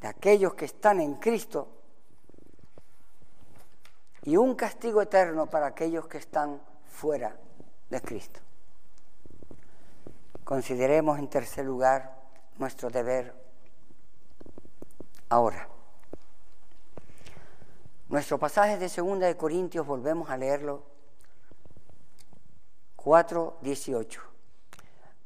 de 0.00 0.08
aquellos 0.08 0.54
que 0.54 0.64
están 0.64 1.00
en 1.00 1.16
Cristo 1.16 1.68
y 4.22 4.36
un 4.36 4.54
castigo 4.54 5.02
eterno 5.02 5.46
para 5.46 5.66
aquellos 5.66 6.06
que 6.06 6.18
están 6.18 6.62
fuera 6.86 7.36
de 7.90 8.00
Cristo. 8.00 8.40
Consideremos 10.44 11.18
en 11.18 11.28
tercer 11.28 11.64
lugar 11.64 12.16
nuestro 12.58 12.90
deber 12.90 13.34
ahora. 15.28 15.68
Nuestro 18.08 18.38
pasaje 18.38 18.76
de 18.76 18.88
Segunda 18.88 19.26
de 19.26 19.36
Corintios, 19.36 19.86
volvemos 19.86 20.28
a 20.30 20.36
leerlo, 20.36 20.91
4.18. 23.04 24.20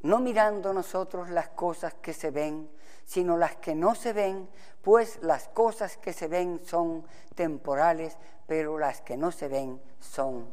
No 0.02 0.20
mirando 0.20 0.72
nosotros 0.72 1.30
las 1.30 1.48
cosas 1.50 1.94
que 1.94 2.12
se 2.12 2.30
ven, 2.30 2.70
sino 3.04 3.36
las 3.36 3.56
que 3.56 3.74
no 3.74 3.94
se 3.94 4.12
ven, 4.12 4.48
pues 4.82 5.18
las 5.22 5.48
cosas 5.48 5.96
que 5.96 6.12
se 6.12 6.28
ven 6.28 6.60
son 6.64 7.04
temporales, 7.34 8.16
pero 8.46 8.78
las 8.78 9.00
que 9.00 9.16
no 9.16 9.32
se 9.32 9.48
ven 9.48 9.80
son 10.00 10.52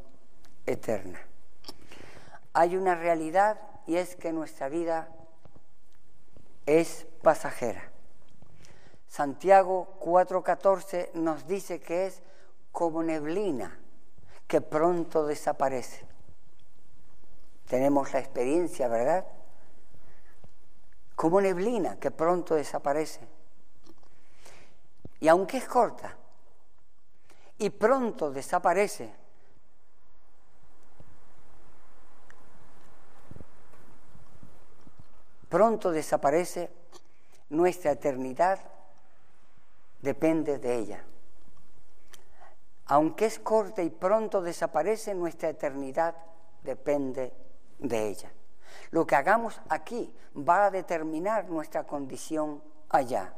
eternas. 0.66 1.22
Hay 2.54 2.76
una 2.76 2.96
realidad 2.96 3.60
y 3.88 3.96
es 3.96 4.16
que 4.16 4.32
nuestra 4.32 4.70
vida 4.70 5.10
es 6.66 7.08
pasajera. 7.22 7.92
Santiago 9.08 10.00
4:14 10.00 11.14
nos 11.14 11.48
dice 11.48 11.80
que 11.80 12.08
es 12.08 12.22
como 12.72 13.04
neblina 13.04 13.80
que 14.48 14.62
pronto 14.62 15.26
desaparece. 15.26 16.13
Tenemos 17.74 18.14
la 18.14 18.20
experiencia, 18.20 18.88
¿verdad? 18.88 19.26
Como 21.16 21.42
neblina 21.42 22.00
que 22.00 22.12
pronto 22.12 22.54
desaparece. 22.54 23.28
Y 25.20 25.28
aunque 25.28 25.58
es 25.58 25.68
corta 25.68 26.16
y 27.58 27.72
pronto 27.72 28.30
desaparece, 28.30 29.12
pronto 35.50 35.90
desaparece, 35.90 36.70
nuestra 37.50 37.94
eternidad 37.94 38.60
depende 40.04 40.60
de 40.60 40.76
ella. 40.76 41.04
Aunque 42.86 43.26
es 43.26 43.40
corta 43.40 43.82
y 43.82 43.90
pronto 43.90 44.44
desaparece, 44.44 45.16
nuestra 45.16 45.50
eternidad 45.50 46.14
depende 46.62 47.34
de 47.84 48.10
ella. 48.10 48.32
Lo 48.90 49.06
que 49.06 49.16
hagamos 49.16 49.62
aquí 49.70 50.16
va 50.36 50.66
a 50.66 50.72
determinar 50.72 51.50
nuestra 51.50 51.84
condición 51.84 52.64
allá. 52.90 53.34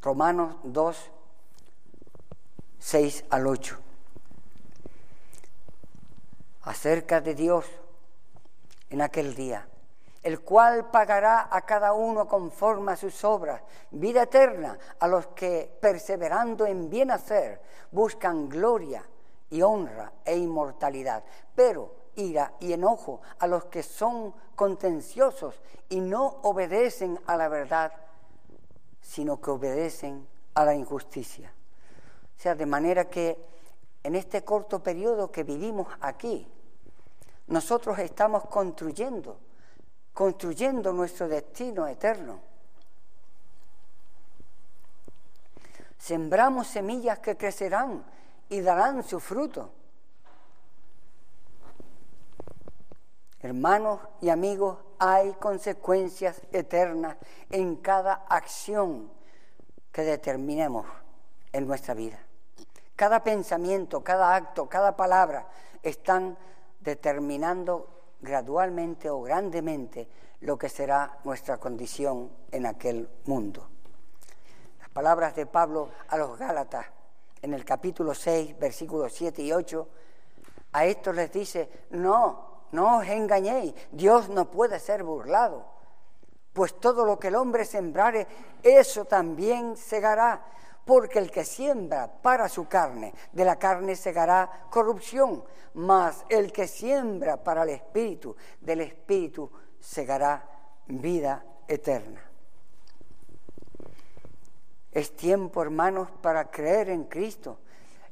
Romanos 0.00 0.56
2, 0.64 1.10
6 2.78 3.24
al 3.30 3.46
8. 3.46 3.78
Acerca 6.62 7.20
de 7.20 7.34
Dios 7.34 7.66
en 8.88 9.02
aquel 9.02 9.34
día, 9.34 9.68
el 10.22 10.40
cual 10.40 10.90
pagará 10.90 11.48
a 11.50 11.62
cada 11.62 11.92
uno 11.92 12.26
conforme 12.26 12.92
a 12.92 12.96
sus 12.96 13.24
obras, 13.24 13.62
vida 13.90 14.22
eterna 14.22 14.78
a 14.98 15.06
los 15.06 15.28
que, 15.28 15.76
perseverando 15.80 16.66
en 16.66 16.90
bien 16.90 17.10
hacer, 17.10 17.60
buscan 17.90 18.48
gloria 18.48 19.04
y 19.50 19.62
honra 19.62 20.12
e 20.24 20.36
inmortalidad. 20.36 21.24
Pero 21.54 21.99
ira 22.20 22.54
y 22.60 22.72
enojo 22.72 23.20
a 23.38 23.46
los 23.46 23.64
que 23.66 23.82
son 23.82 24.34
contenciosos 24.54 25.60
y 25.88 26.00
no 26.00 26.38
obedecen 26.42 27.18
a 27.26 27.36
la 27.36 27.48
verdad, 27.48 27.92
sino 29.00 29.40
que 29.40 29.50
obedecen 29.50 30.26
a 30.54 30.64
la 30.64 30.74
injusticia. 30.74 31.52
O 32.36 32.40
sea, 32.40 32.54
de 32.54 32.66
manera 32.66 33.08
que 33.08 33.38
en 34.02 34.14
este 34.14 34.44
corto 34.44 34.82
periodo 34.82 35.30
que 35.30 35.44
vivimos 35.44 35.88
aquí, 36.00 36.46
nosotros 37.48 37.98
estamos 37.98 38.44
construyendo 38.46 39.38
construyendo 40.12 40.92
nuestro 40.92 41.28
destino 41.28 41.86
eterno. 41.86 42.40
Sembramos 45.98 46.66
semillas 46.66 47.18
que 47.20 47.36
crecerán 47.36 48.04
y 48.48 48.60
darán 48.60 49.02
su 49.02 49.20
fruto. 49.20 49.72
Hermanos 53.42 54.00
y 54.20 54.28
amigos, 54.28 54.76
hay 54.98 55.32
consecuencias 55.32 56.42
eternas 56.52 57.16
en 57.48 57.76
cada 57.76 58.26
acción 58.28 59.10
que 59.90 60.02
determinemos 60.02 60.84
en 61.50 61.66
nuestra 61.66 61.94
vida. 61.94 62.18
Cada 62.94 63.24
pensamiento, 63.24 64.04
cada 64.04 64.34
acto, 64.34 64.68
cada 64.68 64.94
palabra 64.94 65.46
están 65.82 66.36
determinando 66.80 67.88
gradualmente 68.20 69.08
o 69.08 69.22
grandemente 69.22 70.06
lo 70.40 70.58
que 70.58 70.68
será 70.68 71.18
nuestra 71.24 71.56
condición 71.56 72.30
en 72.50 72.66
aquel 72.66 73.08
mundo. 73.24 73.66
Las 74.80 74.90
palabras 74.90 75.34
de 75.34 75.46
Pablo 75.46 75.88
a 76.08 76.18
los 76.18 76.38
Gálatas 76.38 76.84
en 77.40 77.54
el 77.54 77.64
capítulo 77.64 78.14
6, 78.14 78.58
versículos 78.58 79.14
7 79.14 79.40
y 79.40 79.50
8, 79.50 79.88
a 80.72 80.84
estos 80.84 81.14
les 81.14 81.32
dice, 81.32 81.86
no, 81.90 82.49
no 82.72 82.98
os 82.98 83.08
engañéis, 83.08 83.74
Dios 83.92 84.28
no 84.28 84.50
puede 84.50 84.78
ser 84.78 85.02
burlado, 85.02 85.64
pues 86.52 86.78
todo 86.78 87.04
lo 87.04 87.18
que 87.18 87.28
el 87.28 87.36
hombre 87.36 87.64
sembrare, 87.64 88.26
eso 88.62 89.04
también 89.04 89.76
segará 89.76 90.44
porque 90.84 91.18
el 91.18 91.30
que 91.30 91.44
siembra 91.44 92.10
para 92.20 92.48
su 92.48 92.66
carne, 92.66 93.14
de 93.32 93.44
la 93.44 93.56
carne 93.56 93.94
segará 93.94 94.66
corrupción, 94.70 95.44
mas 95.74 96.24
el 96.28 96.52
que 96.52 96.66
siembra 96.66 97.36
para 97.36 97.62
el 97.62 97.70
Espíritu, 97.70 98.34
del 98.60 98.80
Espíritu 98.80 99.50
segará 99.78 100.44
vida 100.88 101.44
eterna. 101.68 102.20
Es 104.90 105.14
tiempo, 105.14 105.62
hermanos, 105.62 106.10
para 106.20 106.50
creer 106.50 106.90
en 106.90 107.04
Cristo. 107.04 107.58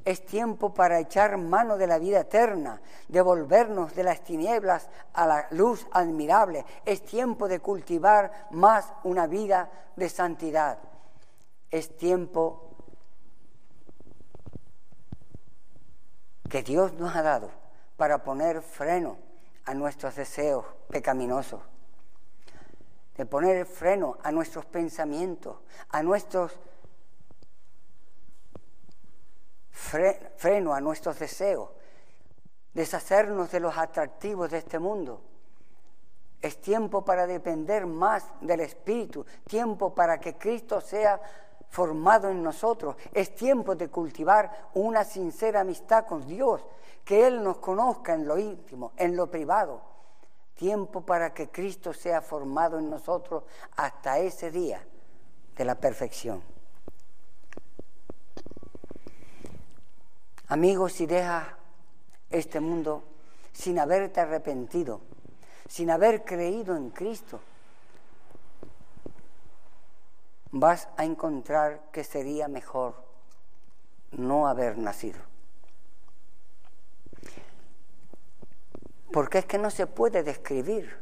Es 0.09 0.25
tiempo 0.25 0.73
para 0.73 1.01
echar 1.01 1.37
mano 1.37 1.77
de 1.77 1.87
la 1.87 1.99
vida 1.99 2.21
eterna, 2.21 2.81
de 3.09 3.21
volvernos 3.21 3.95
de 3.95 4.05
las 4.05 4.25
tinieblas 4.25 4.89
a 5.13 5.27
la 5.27 5.47
luz 5.51 5.87
admirable. 5.93 6.65
Es 6.87 7.05
tiempo 7.05 7.47
de 7.47 7.61
cultivar 7.61 8.49
más 8.51 8.91
una 9.05 9.27
vida 9.27 9.71
de 9.97 10.09
santidad. 10.09 10.79
Es 11.71 11.95
tiempo 11.99 12.71
que 16.49 16.63
Dios 16.63 16.95
nos 16.95 17.15
ha 17.15 17.21
dado 17.21 17.51
para 17.99 18.25
poner 18.25 18.63
freno 18.63 19.19
a 19.67 19.75
nuestros 19.75 20.17
deseos 20.17 20.65
pecaminosos, 20.89 21.61
de 23.15 23.27
poner 23.27 23.67
freno 23.67 24.17
a 24.23 24.33
nuestros 24.33 24.65
pensamientos, 24.65 25.59
a 25.91 26.03
nuestros 26.03 26.59
freno 29.79 30.75
a 30.75 30.81
nuestros 30.81 31.19
deseos, 31.19 31.71
deshacernos 32.75 33.51
de 33.51 33.61
los 33.61 33.77
atractivos 33.77 34.51
de 34.51 34.59
este 34.59 34.79
mundo. 34.79 35.23
Es 36.43 36.61
tiempo 36.61 37.05
para 37.05 37.27
depender 37.27 37.87
más 37.87 38.25
del 38.41 38.61
Espíritu, 38.61 39.25
tiempo 39.47 39.95
para 39.95 40.21
que 40.21 40.37
Cristo 40.37 40.81
sea 40.81 41.21
formado 41.71 42.29
en 42.29 42.43
nosotros. 42.43 42.97
Es 43.13 43.35
tiempo 43.35 43.75
de 43.75 43.89
cultivar 43.89 44.71
una 44.75 45.05
sincera 45.05 45.61
amistad 45.61 46.07
con 46.07 46.27
Dios, 46.27 46.65
que 47.05 47.27
Él 47.27 47.43
nos 47.43 47.59
conozca 47.59 48.15
en 48.15 48.27
lo 48.27 48.39
íntimo, 48.39 48.93
en 48.97 49.17
lo 49.17 49.31
privado. 49.31 49.81
Tiempo 50.55 51.03
para 51.03 51.33
que 51.33 51.51
Cristo 51.51 51.93
sea 51.93 52.21
formado 52.21 52.79
en 52.79 52.91
nosotros 52.91 53.45
hasta 53.77 54.19
ese 54.19 54.51
día 54.51 54.85
de 55.57 55.65
la 55.65 55.77
perfección. 55.77 56.58
Amigos, 60.49 60.95
si 60.95 61.07
dejas 61.07 61.47
este 62.31 62.61
mundo 62.61 63.05
sin 63.53 63.79
haberte 63.79 64.21
arrepentido, 64.21 65.03
sin 65.69 65.91
haber 65.91 66.25
creído 66.25 66.75
en 66.75 66.89
Cristo, 66.89 67.41
vas 70.51 70.89
a 70.97 71.05
encontrar 71.05 71.91
que 71.93 72.03
sería 72.03 72.49
mejor 72.49 72.95
no 74.13 74.49
haber 74.49 74.79
nacido. 74.79 75.21
Porque 79.13 79.39
es 79.39 79.45
que 79.45 79.59
no 79.59 79.71
se 79.71 79.87
puede 79.87 80.23
describir 80.23 80.99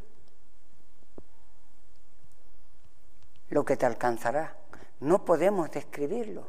lo 3.51 3.65
que 3.65 3.77
te 3.77 3.87
alcanzará. 3.87 4.57
No 4.99 5.25
podemos 5.25 5.71
describirlo. 5.71 6.49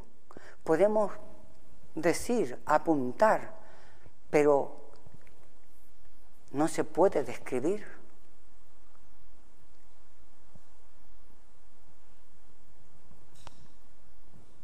Podemos 0.64 1.12
decir, 2.02 2.60
apuntar, 2.66 3.56
pero 4.30 4.78
no 6.52 6.68
se 6.68 6.84
puede 6.84 7.24
describir. 7.24 7.86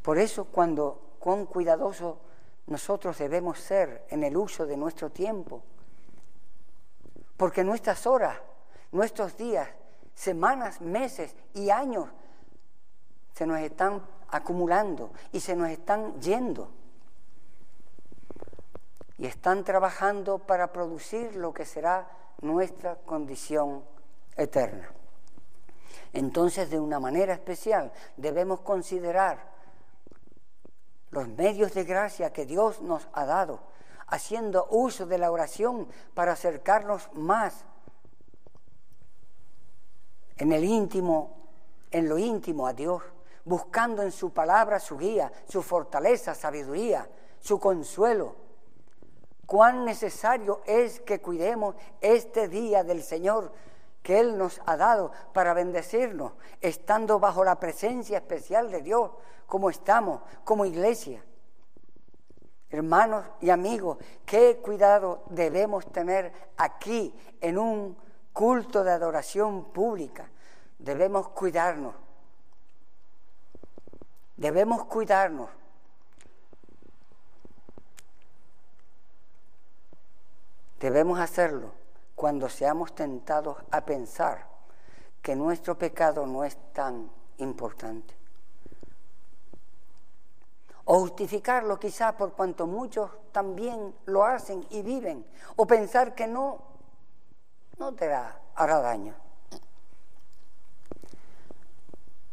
Por 0.02 0.18
eso 0.18 0.46
cuando 0.46 1.16
cuán 1.20 1.46
cuidadosos 1.46 2.18
nosotros 2.68 3.18
debemos 3.18 3.60
ser 3.60 4.06
en 4.10 4.24
el 4.24 4.38
uso 4.38 4.66
de 4.66 4.78
nuestro 4.78 5.10
tiempo, 5.10 5.64
porque 7.38 7.64
nuestras 7.64 8.06
horas, 8.06 8.38
nuestros 8.92 9.36
días, 9.38 9.70
semanas, 10.14 10.82
meses 10.82 11.36
y 11.54 11.70
años 11.70 12.10
se 13.34 13.48
nos 13.48 13.60
están 13.60 14.04
acumulando 14.30 15.12
y 15.32 15.40
se 15.40 15.56
nos 15.56 15.70
están 15.70 16.20
yendo. 16.22 16.83
Y 19.18 19.26
están 19.26 19.64
trabajando 19.64 20.40
para 20.40 20.72
producir 20.72 21.36
lo 21.36 21.54
que 21.54 21.66
será 21.66 22.08
nuestra 22.42 22.96
condición 22.96 23.84
eterna. 24.36 24.92
Entonces, 26.14 26.70
de 26.70 26.80
una 26.80 27.00
manera 27.00 27.34
especial, 27.34 27.92
debemos 28.18 28.62
considerar 28.62 29.52
los 31.10 31.28
medios 31.28 31.74
de 31.74 31.84
gracia 31.84 32.34
que 32.34 32.46
Dios 32.46 32.82
nos 32.82 33.08
ha 33.14 33.26
dado, 33.26 33.62
haciendo 34.08 34.68
uso 34.70 35.06
de 35.06 35.18
la 35.18 35.32
oración 35.32 35.88
para 36.14 36.34
acercarnos 36.34 37.10
más 37.14 37.66
en 40.38 40.52
el 40.52 40.64
íntimo, 40.64 41.36
en 41.92 42.10
lo 42.10 42.18
íntimo 42.18 42.68
a 42.68 42.74
Dios, 42.74 43.04
buscando 43.46 44.02
en 44.02 44.12
su 44.12 44.34
palabra 44.34 44.80
su 44.80 44.98
guía, 44.98 45.32
su 45.48 45.62
fortaleza, 45.62 46.34
sabiduría, 46.36 47.08
su 47.40 47.60
consuelo. 47.60 48.36
Cuán 49.54 49.86
necesario 49.86 50.64
es 50.66 51.00
que 51.02 51.22
cuidemos 51.22 51.76
este 52.02 52.48
día 52.48 52.84
del 52.84 53.04
Señor 53.04 53.52
que 54.02 54.20
Él 54.20 54.36
nos 54.36 54.60
ha 54.66 54.76
dado 54.78 55.12
para 55.32 55.54
bendecirnos, 55.54 56.34
estando 56.60 57.20
bajo 57.20 57.44
la 57.44 57.60
presencia 57.60 58.18
especial 58.18 58.72
de 58.72 58.82
Dios, 58.82 59.12
como 59.46 59.70
estamos, 59.70 60.22
como 60.44 60.66
iglesia. 60.66 61.24
Hermanos 62.72 63.26
y 63.42 63.52
amigos, 63.52 64.00
qué 64.26 64.58
cuidado 64.58 65.22
debemos 65.30 65.86
tener 65.92 66.34
aquí 66.58 67.14
en 67.40 67.60
un 67.60 67.96
culto 68.34 68.84
de 68.84 68.90
adoración 68.90 69.66
pública. 69.66 70.32
Debemos 70.80 71.28
cuidarnos. 71.28 71.94
Debemos 74.36 74.86
cuidarnos. 74.86 75.52
Debemos 80.84 81.18
hacerlo 81.18 81.72
cuando 82.14 82.50
seamos 82.50 82.94
tentados 82.94 83.56
a 83.72 83.86
pensar 83.86 84.46
que 85.22 85.34
nuestro 85.34 85.78
pecado 85.78 86.26
no 86.26 86.44
es 86.44 86.58
tan 86.74 87.10
importante. 87.38 88.14
O 90.84 91.00
justificarlo 91.00 91.80
quizá 91.80 92.18
por 92.18 92.34
cuanto 92.34 92.68
muchos 92.68 93.10
también 93.32 93.96
lo 94.08 94.26
hacen 94.26 94.68
y 94.72 94.82
viven. 94.82 95.26
O 95.56 95.66
pensar 95.66 96.14
que 96.16 96.28
no, 96.28 96.60
no 97.78 97.94
te 97.94 98.14
hará 98.14 98.82
daño. 98.82 99.16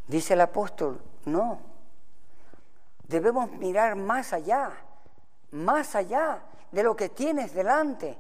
Dice 0.09 0.35
el 0.35 0.41
apóstol, 0.41 1.01
no. 1.25 1.61
Debemos 3.07 3.49
mirar 3.53 3.95
más 3.95 4.33
allá, 4.33 4.73
más 5.53 5.95
allá 5.95 6.43
de 6.73 6.83
lo 6.83 6.97
que 6.97 7.11
tienes 7.11 7.55
delante 7.55 8.19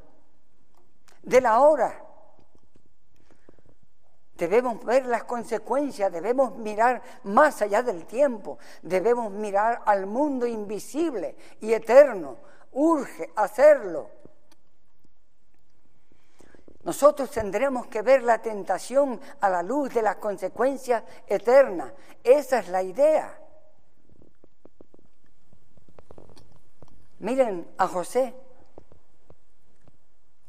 de 1.22 1.40
la 1.40 1.60
hora. 1.60 2.04
Debemos 4.36 4.82
ver 4.84 5.04
las 5.04 5.24
consecuencias, 5.24 6.10
debemos 6.10 6.56
mirar 6.56 7.02
más 7.24 7.60
allá 7.60 7.82
del 7.82 8.06
tiempo, 8.06 8.58
debemos 8.80 9.30
mirar 9.30 9.82
al 9.84 10.06
mundo 10.06 10.46
invisible 10.46 11.36
y 11.60 11.74
eterno. 11.74 12.38
Urge 12.72 13.30
hacerlo. 13.36 14.10
Nosotros 16.84 17.30
tendremos 17.30 17.86
que 17.88 18.00
ver 18.00 18.22
la 18.22 18.40
tentación 18.40 19.20
a 19.40 19.50
la 19.50 19.62
luz 19.62 19.92
de 19.92 20.00
las 20.00 20.16
consecuencias 20.16 21.04
eternas. 21.26 21.92
Esa 22.24 22.60
es 22.60 22.68
la 22.68 22.82
idea. 22.82 23.38
Miren 27.18 27.70
a 27.76 27.86
José 27.86 28.34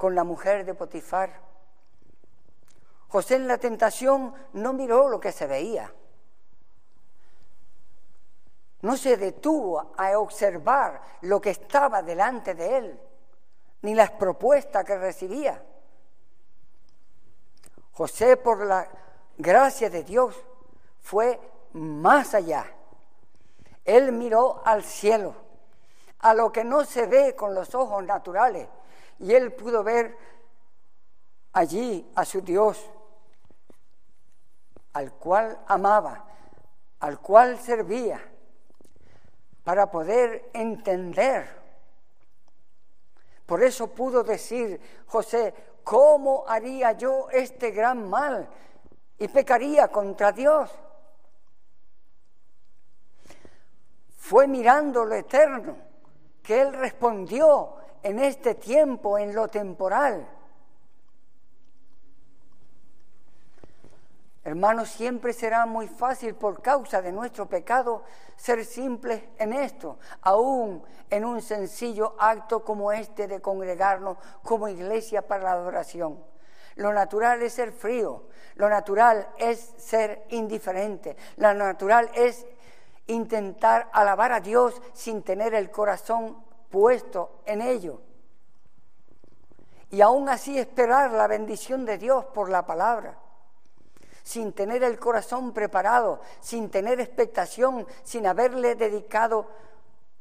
con 0.01 0.15
la 0.15 0.23
mujer 0.23 0.65
de 0.65 0.73
Potifar. 0.73 1.29
José 3.09 3.35
en 3.35 3.47
la 3.47 3.59
tentación 3.59 4.33
no 4.53 4.73
miró 4.73 5.07
lo 5.07 5.19
que 5.19 5.31
se 5.31 5.45
veía. 5.45 5.93
No 8.81 8.97
se 8.97 9.15
detuvo 9.15 9.93
a 9.95 10.17
observar 10.17 11.03
lo 11.21 11.39
que 11.39 11.51
estaba 11.51 12.01
delante 12.01 12.55
de 12.55 12.77
él, 12.79 12.99
ni 13.83 13.93
las 13.93 14.09
propuestas 14.09 14.83
que 14.85 14.97
recibía. 14.97 15.63
José, 17.91 18.37
por 18.37 18.65
la 18.65 18.89
gracia 19.37 19.91
de 19.91 20.03
Dios, 20.03 20.35
fue 20.99 21.39
más 21.73 22.33
allá. 22.33 22.65
Él 23.85 24.13
miró 24.13 24.63
al 24.65 24.83
cielo, 24.83 25.35
a 26.17 26.33
lo 26.33 26.51
que 26.51 26.63
no 26.63 26.85
se 26.85 27.05
ve 27.05 27.35
con 27.35 27.53
los 27.53 27.75
ojos 27.75 28.03
naturales, 28.03 28.67
y 29.21 29.33
él 29.35 29.53
pudo 29.53 29.83
ver 29.83 30.17
allí 31.53 32.11
a 32.15 32.25
su 32.25 32.41
Dios, 32.41 32.89
al 34.93 35.13
cual 35.13 35.59
amaba, 35.67 36.25
al 36.99 37.19
cual 37.19 37.59
servía, 37.59 38.19
para 39.63 39.91
poder 39.91 40.49
entender. 40.53 41.61
Por 43.45 43.63
eso 43.63 43.91
pudo 43.93 44.23
decir 44.23 44.81
José, 45.05 45.53
¿cómo 45.83 46.43
haría 46.47 46.93
yo 46.93 47.29
este 47.31 47.69
gran 47.71 48.09
mal? 48.09 48.49
Y 49.19 49.27
pecaría 49.27 49.89
contra 49.89 50.31
Dios. 50.31 50.71
Fue 54.17 54.47
mirando 54.47 55.05
lo 55.05 55.13
eterno 55.13 55.75
que 56.41 56.61
él 56.61 56.73
respondió 56.73 57.75
en 58.03 58.19
este 58.19 58.55
tiempo, 58.55 59.17
en 59.17 59.35
lo 59.35 59.47
temporal. 59.47 60.27
Hermanos, 64.43 64.89
siempre 64.89 65.33
será 65.33 65.67
muy 65.67 65.87
fácil 65.87 66.33
por 66.33 66.63
causa 66.63 67.01
de 67.01 67.11
nuestro 67.11 67.47
pecado 67.47 68.03
ser 68.35 68.65
simples 68.65 69.23
en 69.37 69.53
esto, 69.53 69.99
aún 70.21 70.83
en 71.11 71.25
un 71.25 71.43
sencillo 71.43 72.15
acto 72.17 72.63
como 72.63 72.91
este 72.91 73.27
de 73.27 73.39
congregarnos 73.39 74.17
como 74.41 74.67
iglesia 74.67 75.27
para 75.27 75.43
la 75.43 75.51
adoración. 75.51 76.23
Lo 76.75 76.91
natural 76.91 77.43
es 77.43 77.53
ser 77.53 77.71
frío, 77.71 78.23
lo 78.55 78.67
natural 78.67 79.29
es 79.37 79.59
ser 79.77 80.25
indiferente, 80.29 81.15
lo 81.37 81.53
natural 81.53 82.09
es 82.15 82.47
intentar 83.05 83.89
alabar 83.93 84.31
a 84.31 84.39
Dios 84.39 84.81
sin 84.93 85.21
tener 85.21 85.53
el 85.53 85.69
corazón 85.69 86.43
puesto 86.71 87.41
en 87.45 87.61
ello. 87.61 88.01
Y 89.91 90.01
aún 90.01 90.29
así 90.29 90.57
esperar 90.57 91.11
la 91.11 91.27
bendición 91.27 91.85
de 91.85 91.97
Dios 91.97 92.25
por 92.33 92.49
la 92.49 92.65
palabra 92.65 93.17
sin 94.23 94.53
tener 94.53 94.83
el 94.83 94.99
corazón 94.99 95.53
preparado, 95.53 96.21
sin 96.39 96.69
tener 96.69 96.99
expectación, 96.99 97.87
sin 98.03 98.27
haberle 98.27 98.75
dedicado 98.75 99.47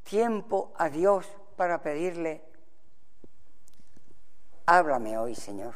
tiempo 0.02 0.72
a 0.76 0.88
Dios 0.88 1.26
para 1.56 1.82
pedirle, 1.82 2.42
háblame 4.66 5.18
hoy, 5.18 5.34
Señor. 5.34 5.74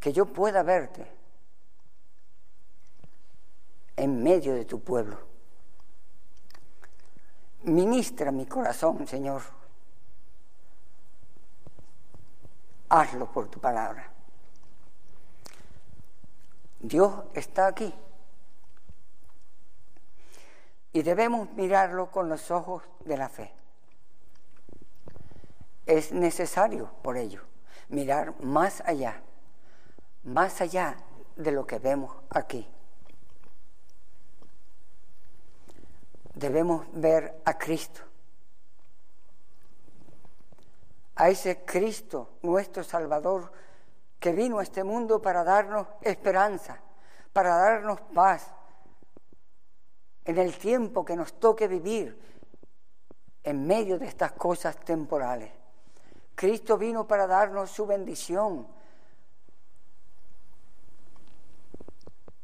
Que 0.00 0.12
yo 0.12 0.26
pueda 0.26 0.62
verte 0.62 1.15
en 3.96 4.22
medio 4.22 4.54
de 4.54 4.64
tu 4.64 4.80
pueblo. 4.80 5.18
Ministra 7.64 8.30
mi 8.30 8.46
corazón, 8.46 9.06
Señor. 9.06 9.42
hazlo 12.88 13.30
por 13.30 13.48
tu 13.48 13.60
palabra. 13.60 14.10
Dios 16.80 17.12
está 17.34 17.66
aquí. 17.66 17.92
Y 20.92 21.02
debemos 21.02 21.50
mirarlo 21.52 22.10
con 22.10 22.28
los 22.28 22.50
ojos 22.50 22.82
de 23.04 23.16
la 23.16 23.28
fe. 23.28 23.52
Es 25.84 26.12
necesario, 26.12 26.90
por 27.02 27.16
ello, 27.16 27.42
mirar 27.88 28.40
más 28.42 28.82
allá, 28.86 29.20
más 30.24 30.60
allá 30.60 30.96
de 31.36 31.52
lo 31.52 31.66
que 31.66 31.78
vemos 31.78 32.16
aquí. 32.30 32.66
Debemos 36.36 36.86
ver 36.92 37.40
a 37.44 37.58
Cristo 37.58 38.06
a 41.16 41.30
ese 41.30 41.64
Cristo, 41.64 42.36
nuestro 42.42 42.84
Salvador, 42.84 43.50
que 44.20 44.32
vino 44.32 44.58
a 44.58 44.62
este 44.62 44.84
mundo 44.84 45.20
para 45.20 45.44
darnos 45.44 45.88
esperanza, 46.02 46.78
para 47.32 47.56
darnos 47.56 48.00
paz 48.14 48.52
en 50.24 50.38
el 50.38 50.56
tiempo 50.58 51.04
que 51.04 51.16
nos 51.16 51.32
toque 51.40 51.68
vivir 51.68 52.20
en 53.42 53.66
medio 53.66 53.98
de 53.98 54.06
estas 54.06 54.32
cosas 54.32 54.76
temporales. 54.84 55.50
Cristo 56.34 56.76
vino 56.76 57.06
para 57.06 57.26
darnos 57.26 57.70
su 57.70 57.86
bendición, 57.86 58.66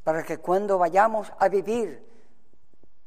para 0.03 0.23
que 0.23 0.39
cuando 0.39 0.79
vayamos 0.79 1.31
a 1.39 1.49
vivir 1.49 2.12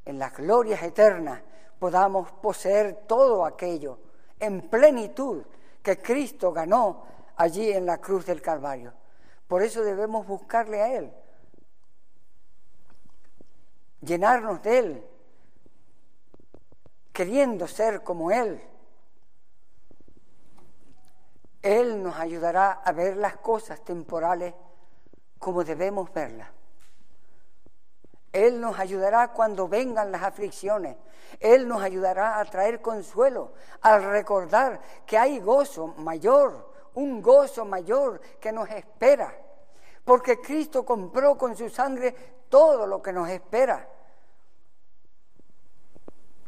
en 0.06 0.20
las 0.20 0.36
glorias 0.36 0.82
eternas 0.84 1.42
podamos 1.80 2.32
poseer 2.32 3.06
todo 3.08 3.46
aquello 3.46 4.00
en 4.40 4.70
plenitud 4.70 5.44
que 5.82 6.02
Cristo 6.02 6.52
ganó 6.52 7.04
allí 7.36 7.72
en 7.72 7.86
la 7.86 7.98
cruz 7.98 8.26
del 8.26 8.42
Calvario. 8.42 8.94
Por 9.48 9.62
eso 9.62 9.84
debemos 9.84 10.26
buscarle 10.26 10.82
a 10.82 10.96
Él, 10.96 11.14
llenarnos 14.02 14.62
de 14.64 14.80
Él, 14.80 15.08
queriendo 17.14 17.68
ser 17.68 18.04
como 18.04 18.32
Él. 18.32 18.62
Él 21.62 22.02
nos 22.02 22.16
ayudará 22.16 22.72
a 22.72 22.92
ver 22.92 23.18
las 23.18 23.38
cosas 23.38 23.84
temporales 23.84 24.54
como 25.40 25.64
debemos 25.64 26.12
verlas. 26.14 26.50
Él 28.36 28.60
nos 28.60 28.78
ayudará 28.78 29.30
cuando 29.30 29.70
vengan 29.70 30.12
las 30.12 30.22
aflicciones. 30.22 30.98
Él 31.40 31.70
nos 31.70 31.82
ayudará 31.82 32.38
a 32.38 32.44
traer 32.44 32.82
consuelo 32.82 33.54
al 33.80 34.04
recordar 34.04 34.82
que 35.06 35.18
hay 35.18 35.40
gozo 35.40 35.88
mayor, 36.00 36.70
un 36.96 37.22
gozo 37.22 37.64
mayor 37.64 38.20
que 38.42 38.52
nos 38.52 38.70
espera. 38.70 39.34
Porque 40.04 40.42
Cristo 40.42 40.86
compró 40.86 41.38
con 41.38 41.56
su 41.56 41.70
sangre 41.70 42.14
todo 42.50 42.86
lo 42.86 43.02
que 43.02 43.14
nos 43.14 43.30
espera. 43.30 43.88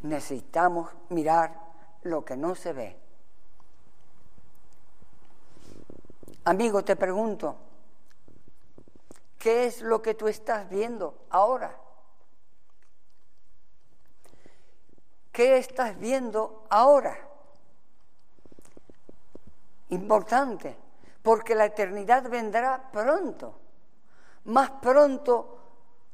Necesitamos 0.01 0.89
mirar 1.07 1.57
lo 2.01 2.25
que 2.25 2.35
no 2.35 2.53
se 2.53 2.73
ve. 2.73 2.99
Amigo, 6.43 6.83
te 6.83 6.97
pregunto, 6.97 7.55
¿Qué 9.38 9.67
es 9.67 9.81
lo 9.81 10.01
que 10.01 10.13
tú 10.13 10.27
estás 10.27 10.67
viendo 10.69 11.25
ahora? 11.29 11.77
¿Qué 15.31 15.57
estás 15.57 15.97
viendo 15.99 16.65
ahora? 16.69 17.15
Importante, 19.89 20.75
porque 21.21 21.53
la 21.53 21.65
eternidad 21.65 22.27
vendrá 22.29 22.89
pronto, 22.91 23.59
más 24.45 24.71
pronto 24.81 25.59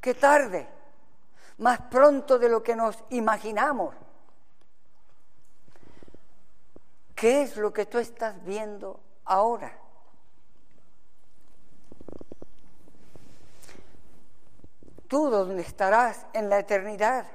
que 0.01 0.13
tarde, 0.13 0.67
más 1.59 1.79
pronto 1.83 2.37
de 2.37 2.49
lo 2.49 2.61
que 2.61 2.75
nos 2.75 3.01
imaginamos. 3.11 3.95
¿Qué 7.15 7.43
es 7.43 7.55
lo 7.55 7.71
que 7.71 7.85
tú 7.85 7.99
estás 7.99 8.43
viendo 8.43 8.99
ahora? 9.23 9.82
Tú 15.07 15.29
dónde 15.29 15.61
estarás 15.61 16.25
en 16.33 16.49
la 16.49 16.59
eternidad. 16.59 17.25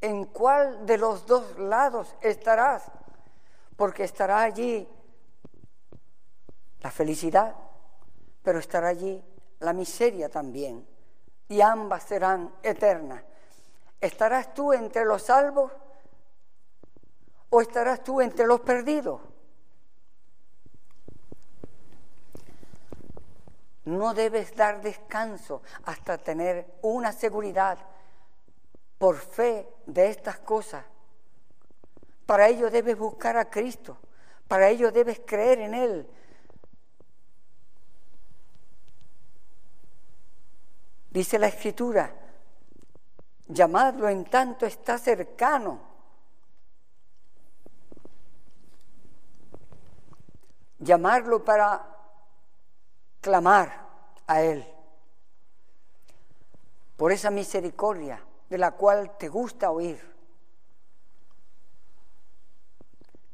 ¿En 0.00 0.24
cuál 0.26 0.84
de 0.84 0.98
los 0.98 1.26
dos 1.26 1.58
lados 1.58 2.16
estarás? 2.20 2.90
Porque 3.76 4.04
estará 4.04 4.42
allí 4.42 4.88
la 6.80 6.90
felicidad, 6.90 7.54
pero 8.42 8.58
estará 8.58 8.88
allí 8.88 9.24
la 9.60 9.72
miseria 9.72 10.28
también, 10.28 10.86
y 11.48 11.60
ambas 11.60 12.02
serán 12.02 12.52
eternas. 12.62 13.22
¿Estarás 14.00 14.52
tú 14.52 14.72
entre 14.72 15.04
los 15.04 15.22
salvos 15.22 15.72
o 17.50 17.60
estarás 17.60 18.02
tú 18.02 18.20
entre 18.20 18.46
los 18.46 18.60
perdidos? 18.60 19.20
No 23.84 24.14
debes 24.14 24.54
dar 24.54 24.80
descanso 24.80 25.62
hasta 25.84 26.18
tener 26.18 26.78
una 26.82 27.12
seguridad 27.12 27.78
por 28.98 29.16
fe 29.16 29.68
de 29.86 30.08
estas 30.08 30.38
cosas. 30.38 30.84
Para 32.26 32.48
ello 32.48 32.70
debes 32.70 32.96
buscar 32.96 33.36
a 33.36 33.50
Cristo, 33.50 33.98
para 34.46 34.68
ello 34.68 34.92
debes 34.92 35.20
creer 35.26 35.58
en 35.58 35.74
Él. 35.74 36.08
Dice 41.10 41.38
la 41.38 41.48
Escritura, 41.48 42.14
llamadlo 43.48 44.08
en 44.08 44.24
tanto 44.24 44.64
está 44.64 44.96
cercano. 44.96 45.80
Llamarlo 50.78 51.44
para 51.44 51.91
clamar 53.22 53.88
a 54.26 54.42
Él 54.42 54.66
por 56.96 57.12
esa 57.12 57.30
misericordia 57.30 58.22
de 58.50 58.58
la 58.58 58.72
cual 58.72 59.16
te 59.16 59.28
gusta 59.28 59.70
oír. 59.70 60.12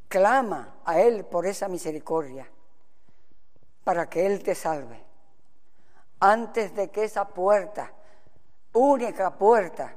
Clama 0.07 0.77
a 0.85 1.01
Él 1.01 1.25
por 1.25 1.47
esa 1.47 1.69
misericordia 1.69 2.49
para 3.83 4.09
que 4.09 4.27
Él 4.27 4.43
te 4.43 4.55
salve. 4.55 5.03
Antes 6.21 6.75
de 6.75 6.91
que 6.91 7.05
esa 7.05 7.27
puerta, 7.27 7.93
única 8.75 9.37
puerta, 9.37 9.97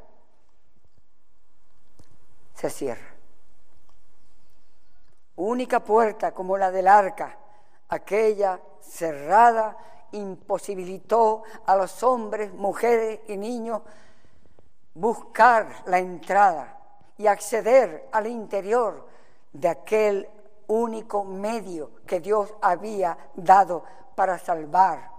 se 2.56 2.70
cierre. 2.70 3.12
Única 5.36 5.82
puerta 5.82 6.32
como 6.32 6.58
la 6.58 6.72
del 6.72 6.88
arca, 6.88 7.38
aquella 7.89 8.60
cerrada 8.82 9.78
imposibilitó 10.12 11.44
a 11.66 11.76
los 11.76 12.04
hombres, 12.04 12.54
mujeres 12.54 13.22
y 13.28 13.38
niños 13.38 13.82
buscar 14.94 15.84
la 15.86 16.00
entrada 16.00 16.78
y 17.18 17.28
acceder 17.28 18.10
al 18.12 18.28
interior 18.28 19.08
de 19.54 19.70
aquel 19.70 20.28
único 20.68 21.24
medio 21.24 21.92
que 22.06 22.20
Dios 22.20 22.54
había 22.62 23.18
dado 23.36 23.84
para 24.16 24.38
salvar 24.38 25.12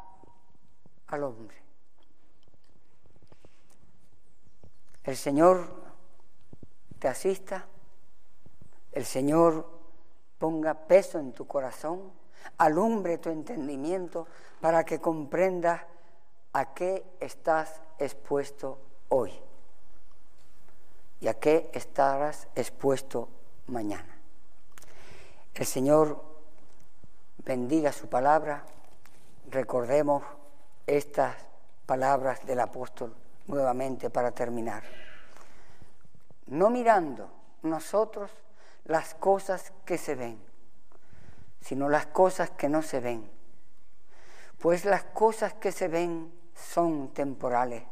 al 1.08 1.24
hombre. 1.24 1.56
El 5.04 5.16
Señor 5.16 5.82
te 6.98 7.08
asista, 7.08 7.66
el 8.92 9.04
Señor 9.04 9.66
ponga 10.38 10.74
peso 10.74 11.18
en 11.18 11.32
tu 11.32 11.46
corazón, 11.46 12.12
alumbre 12.58 13.18
tu 13.18 13.30
entendimiento 13.30 14.26
para 14.60 14.84
que 14.84 15.00
comprendas 15.00 15.82
a 16.52 16.74
qué 16.74 17.04
estás 17.20 17.80
expuesto 17.98 18.78
hoy 19.08 19.32
y 21.20 21.28
a 21.28 21.34
qué 21.34 21.70
estarás 21.72 22.48
expuesto 22.54 23.28
mañana. 23.66 24.18
El 25.54 25.66
Señor 25.66 26.22
bendiga 27.44 27.92
su 27.92 28.08
palabra. 28.08 28.64
Recordemos 29.50 30.22
estas 30.86 31.36
palabras 31.86 32.44
del 32.46 32.60
apóstol 32.60 33.14
nuevamente 33.46 34.10
para 34.10 34.32
terminar. 34.32 34.82
No 36.46 36.70
mirando 36.70 37.30
nosotros 37.62 38.30
las 38.84 39.14
cosas 39.14 39.72
que 39.84 39.98
se 39.98 40.14
ven, 40.14 40.42
sino 41.62 41.88
las 41.88 42.06
cosas 42.06 42.50
que 42.50 42.68
no 42.68 42.82
se 42.82 43.00
ven. 43.00 43.30
Pues 44.58 44.84
las 44.84 45.04
cosas 45.04 45.54
que 45.54 45.72
se 45.72 45.88
ven 45.88 46.32
son 46.54 47.14
temporales, 47.14 47.84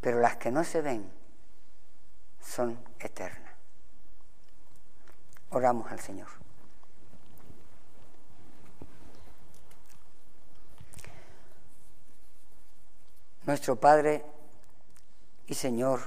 pero 0.00 0.20
las 0.20 0.36
que 0.36 0.50
no 0.50 0.62
se 0.64 0.80
ven 0.80 1.10
son 2.40 2.78
eternas. 2.98 3.52
Oramos 5.50 5.90
al 5.90 6.00
Señor. 6.00 6.28
Nuestro 13.44 13.76
Padre 13.76 14.24
y 15.46 15.54
Señor, 15.54 16.00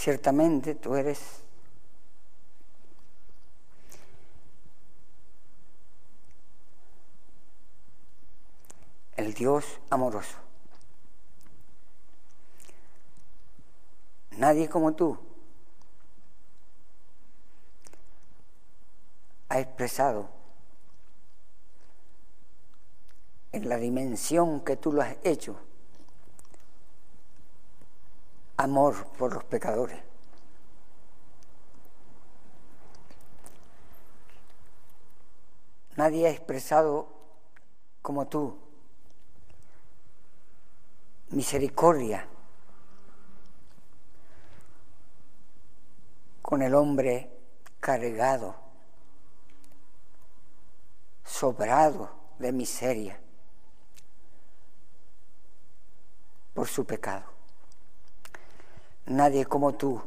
ciertamente 0.00 0.74
tú 0.76 0.94
eres 0.94 1.20
el 9.18 9.34
Dios 9.34 9.66
amoroso. 9.90 10.38
Nadie 14.38 14.70
como 14.70 14.94
tú 14.94 15.18
ha 19.50 19.60
expresado 19.60 20.30
en 23.52 23.68
la 23.68 23.76
dimensión 23.76 24.62
que 24.62 24.76
tú 24.78 24.92
lo 24.92 25.02
has 25.02 25.18
hecho 25.24 25.60
amor 28.60 29.06
por 29.16 29.32
los 29.32 29.44
pecadores. 29.44 29.98
Nadie 35.96 36.26
ha 36.26 36.30
expresado 36.30 37.08
como 38.02 38.26
tú 38.28 38.58
misericordia 41.30 42.26
con 46.42 46.62
el 46.62 46.74
hombre 46.74 47.30
cargado, 47.80 48.56
sobrado 51.24 52.10
de 52.38 52.52
miseria 52.52 53.20
por 56.52 56.68
su 56.68 56.84
pecado. 56.84 57.29
Nadie 59.06 59.46
como 59.46 59.74
tú 59.74 60.00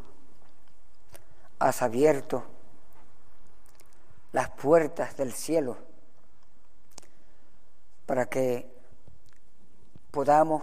has 1.59 1.81
abierto 1.81 2.43
las 4.31 4.49
puertas 4.49 5.15
del 5.15 5.33
cielo 5.33 5.77
para 8.05 8.25
que 8.25 8.67
podamos 10.11 10.61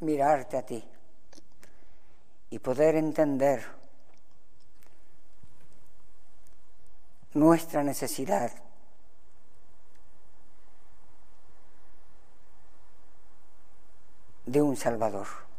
mirarte 0.00 0.56
a 0.56 0.62
ti 0.66 0.84
y 2.50 2.58
poder 2.58 2.96
entender 2.96 3.64
nuestra 7.34 7.84
necesidad 7.84 8.50
de 14.46 14.62
un 14.62 14.76
Salvador. 14.76 15.49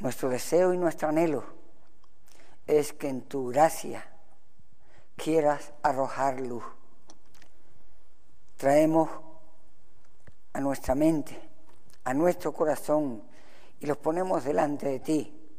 Nuestro 0.00 0.30
deseo 0.30 0.72
y 0.72 0.78
nuestro 0.78 1.08
anhelo 1.08 1.44
es 2.66 2.94
que 2.94 3.06
en 3.08 3.20
tu 3.20 3.48
gracia 3.48 4.02
quieras 5.14 5.74
arrojar 5.82 6.40
luz. 6.40 6.64
Traemos 8.56 9.10
a 10.54 10.60
nuestra 10.60 10.94
mente, 10.94 11.38
a 12.04 12.14
nuestro 12.14 12.54
corazón 12.54 13.22
y 13.78 13.84
los 13.84 13.98
ponemos 13.98 14.42
delante 14.42 14.88
de 14.88 15.00
ti, 15.00 15.52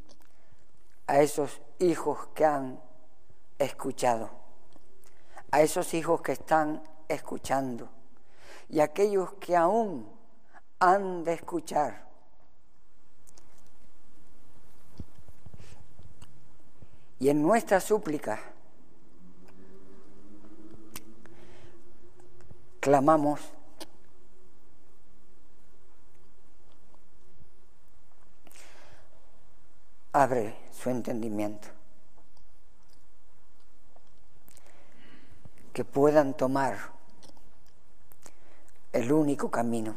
a 1.05 1.21
esos 1.21 1.61
hijos 1.77 2.27
que 2.33 2.43
han 2.43 2.81
escuchado, 3.59 4.31
a 5.51 5.61
esos 5.61 5.93
hijos 5.93 6.23
que 6.23 6.31
están 6.31 6.81
escuchando 7.07 7.89
y 8.69 8.79
a 8.79 8.85
aquellos 8.85 9.33
que 9.33 9.55
aún 9.55 10.11
han 10.79 11.23
de 11.23 11.33
escuchar. 11.33 12.10
Y 17.21 17.29
en 17.29 17.39
nuestra 17.43 17.79
súplica 17.79 18.41
clamamos 22.79 23.39
abre 30.11 30.57
su 30.71 30.89
entendimiento. 30.89 31.67
Que 35.73 35.85
puedan 35.85 36.35
tomar 36.35 36.75
el 38.93 39.11
único 39.11 39.51
camino, 39.51 39.93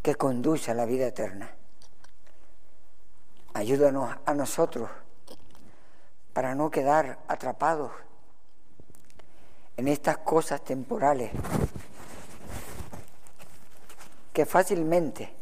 que 0.00 0.14
conduce 0.14 0.70
a 0.70 0.74
la 0.74 0.86
vida 0.86 1.08
eterna. 1.08 1.50
Ayúdanos 3.52 4.16
a 4.24 4.34
nosotros 4.34 4.88
para 6.38 6.54
no 6.54 6.70
quedar 6.70 7.18
atrapados 7.26 7.90
en 9.76 9.88
estas 9.88 10.18
cosas 10.18 10.62
temporales 10.62 11.32
que 14.32 14.46
fácilmente 14.46 15.34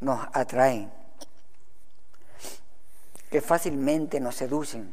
nos 0.00 0.26
atraen, 0.32 0.90
que 3.30 3.40
fácilmente 3.40 4.18
nos 4.18 4.34
seducen 4.34 4.92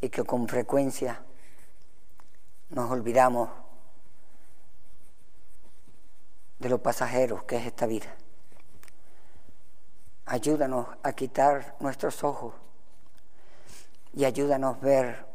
y 0.00 0.08
que 0.08 0.24
con 0.24 0.48
frecuencia 0.48 1.22
nos 2.70 2.90
olvidamos 2.90 3.50
de 6.58 6.68
lo 6.68 6.82
pasajero 6.82 7.46
que 7.46 7.58
es 7.58 7.66
esta 7.66 7.86
vida. 7.86 8.16
Ayúdanos 10.30 10.86
a 11.02 11.12
quitar 11.12 11.74
nuestros 11.80 12.22
ojos 12.22 12.54
y 14.14 14.24
ayúdanos 14.24 14.76
a 14.76 14.78
ver 14.78 15.26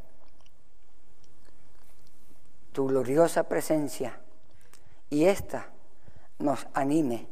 tu 2.71 2.87
gloriosa 2.87 3.43
presencia 3.43 4.17
y 5.09 5.25
esta 5.25 5.69
nos 6.39 6.65
anime 6.73 7.27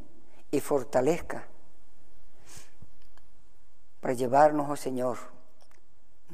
y 0.50 0.60
fortalezca 0.60 1.46
para 4.02 4.12
llevarnos, 4.12 4.68
oh 4.68 4.76
Señor, 4.76 5.16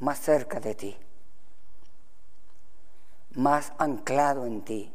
más 0.00 0.18
cerca 0.18 0.58
de 0.58 0.74
ti, 0.74 0.96
más 3.36 3.72
anclado 3.78 4.46
en 4.46 4.62
ti, 4.62 4.92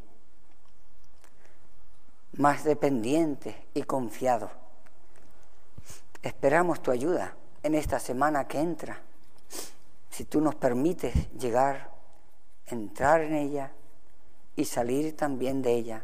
más 2.33 2.65
dependiente 2.65 3.69
y 3.73 3.83
confiado 3.83 4.64
Esperamos 6.25 6.81
tu 6.81 6.89
ayuda 6.89 7.35
en 7.61 7.75
esta 7.75 7.99
semana 7.99 8.47
que 8.47 8.59
entra. 8.59 8.99
Si 10.09 10.25
tú 10.25 10.41
nos 10.41 10.55
permites 10.55 11.31
llegar, 11.33 11.91
entrar 12.65 13.21
en 13.21 13.35
ella 13.35 13.71
y 14.55 14.65
salir 14.65 15.15
también 15.15 15.61
de 15.61 15.73
ella, 15.73 16.03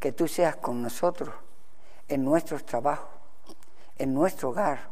que 0.00 0.10
tú 0.10 0.26
seas 0.26 0.56
con 0.56 0.82
nosotros 0.82 1.32
en 2.08 2.24
nuestros 2.24 2.66
trabajos, 2.66 3.08
en 3.96 4.12
nuestro 4.12 4.48
hogar, 4.48 4.90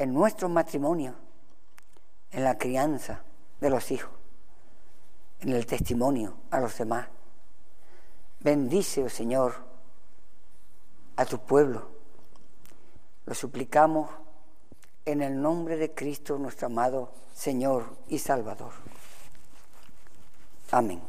en 0.00 0.12
nuestro 0.12 0.48
matrimonio, 0.48 1.14
en 2.32 2.42
la 2.42 2.58
crianza 2.58 3.22
de 3.60 3.70
los 3.70 3.92
hijos, 3.92 4.10
en 5.38 5.50
el 5.50 5.66
testimonio 5.66 6.36
a 6.50 6.58
los 6.58 6.76
demás. 6.76 7.06
Bendice, 8.40 9.04
oh 9.04 9.08
Señor, 9.08 9.54
a 11.14 11.24
tu 11.24 11.38
pueblo 11.38 11.95
lo 13.26 13.34
suplicamos 13.34 14.08
en 15.04 15.20
el 15.20 15.40
nombre 15.40 15.76
de 15.76 15.92
Cristo, 15.92 16.38
nuestro 16.38 16.66
amado 16.66 17.12
Señor 17.34 17.84
y 18.08 18.18
Salvador. 18.18 18.72
Amén. 20.70 21.00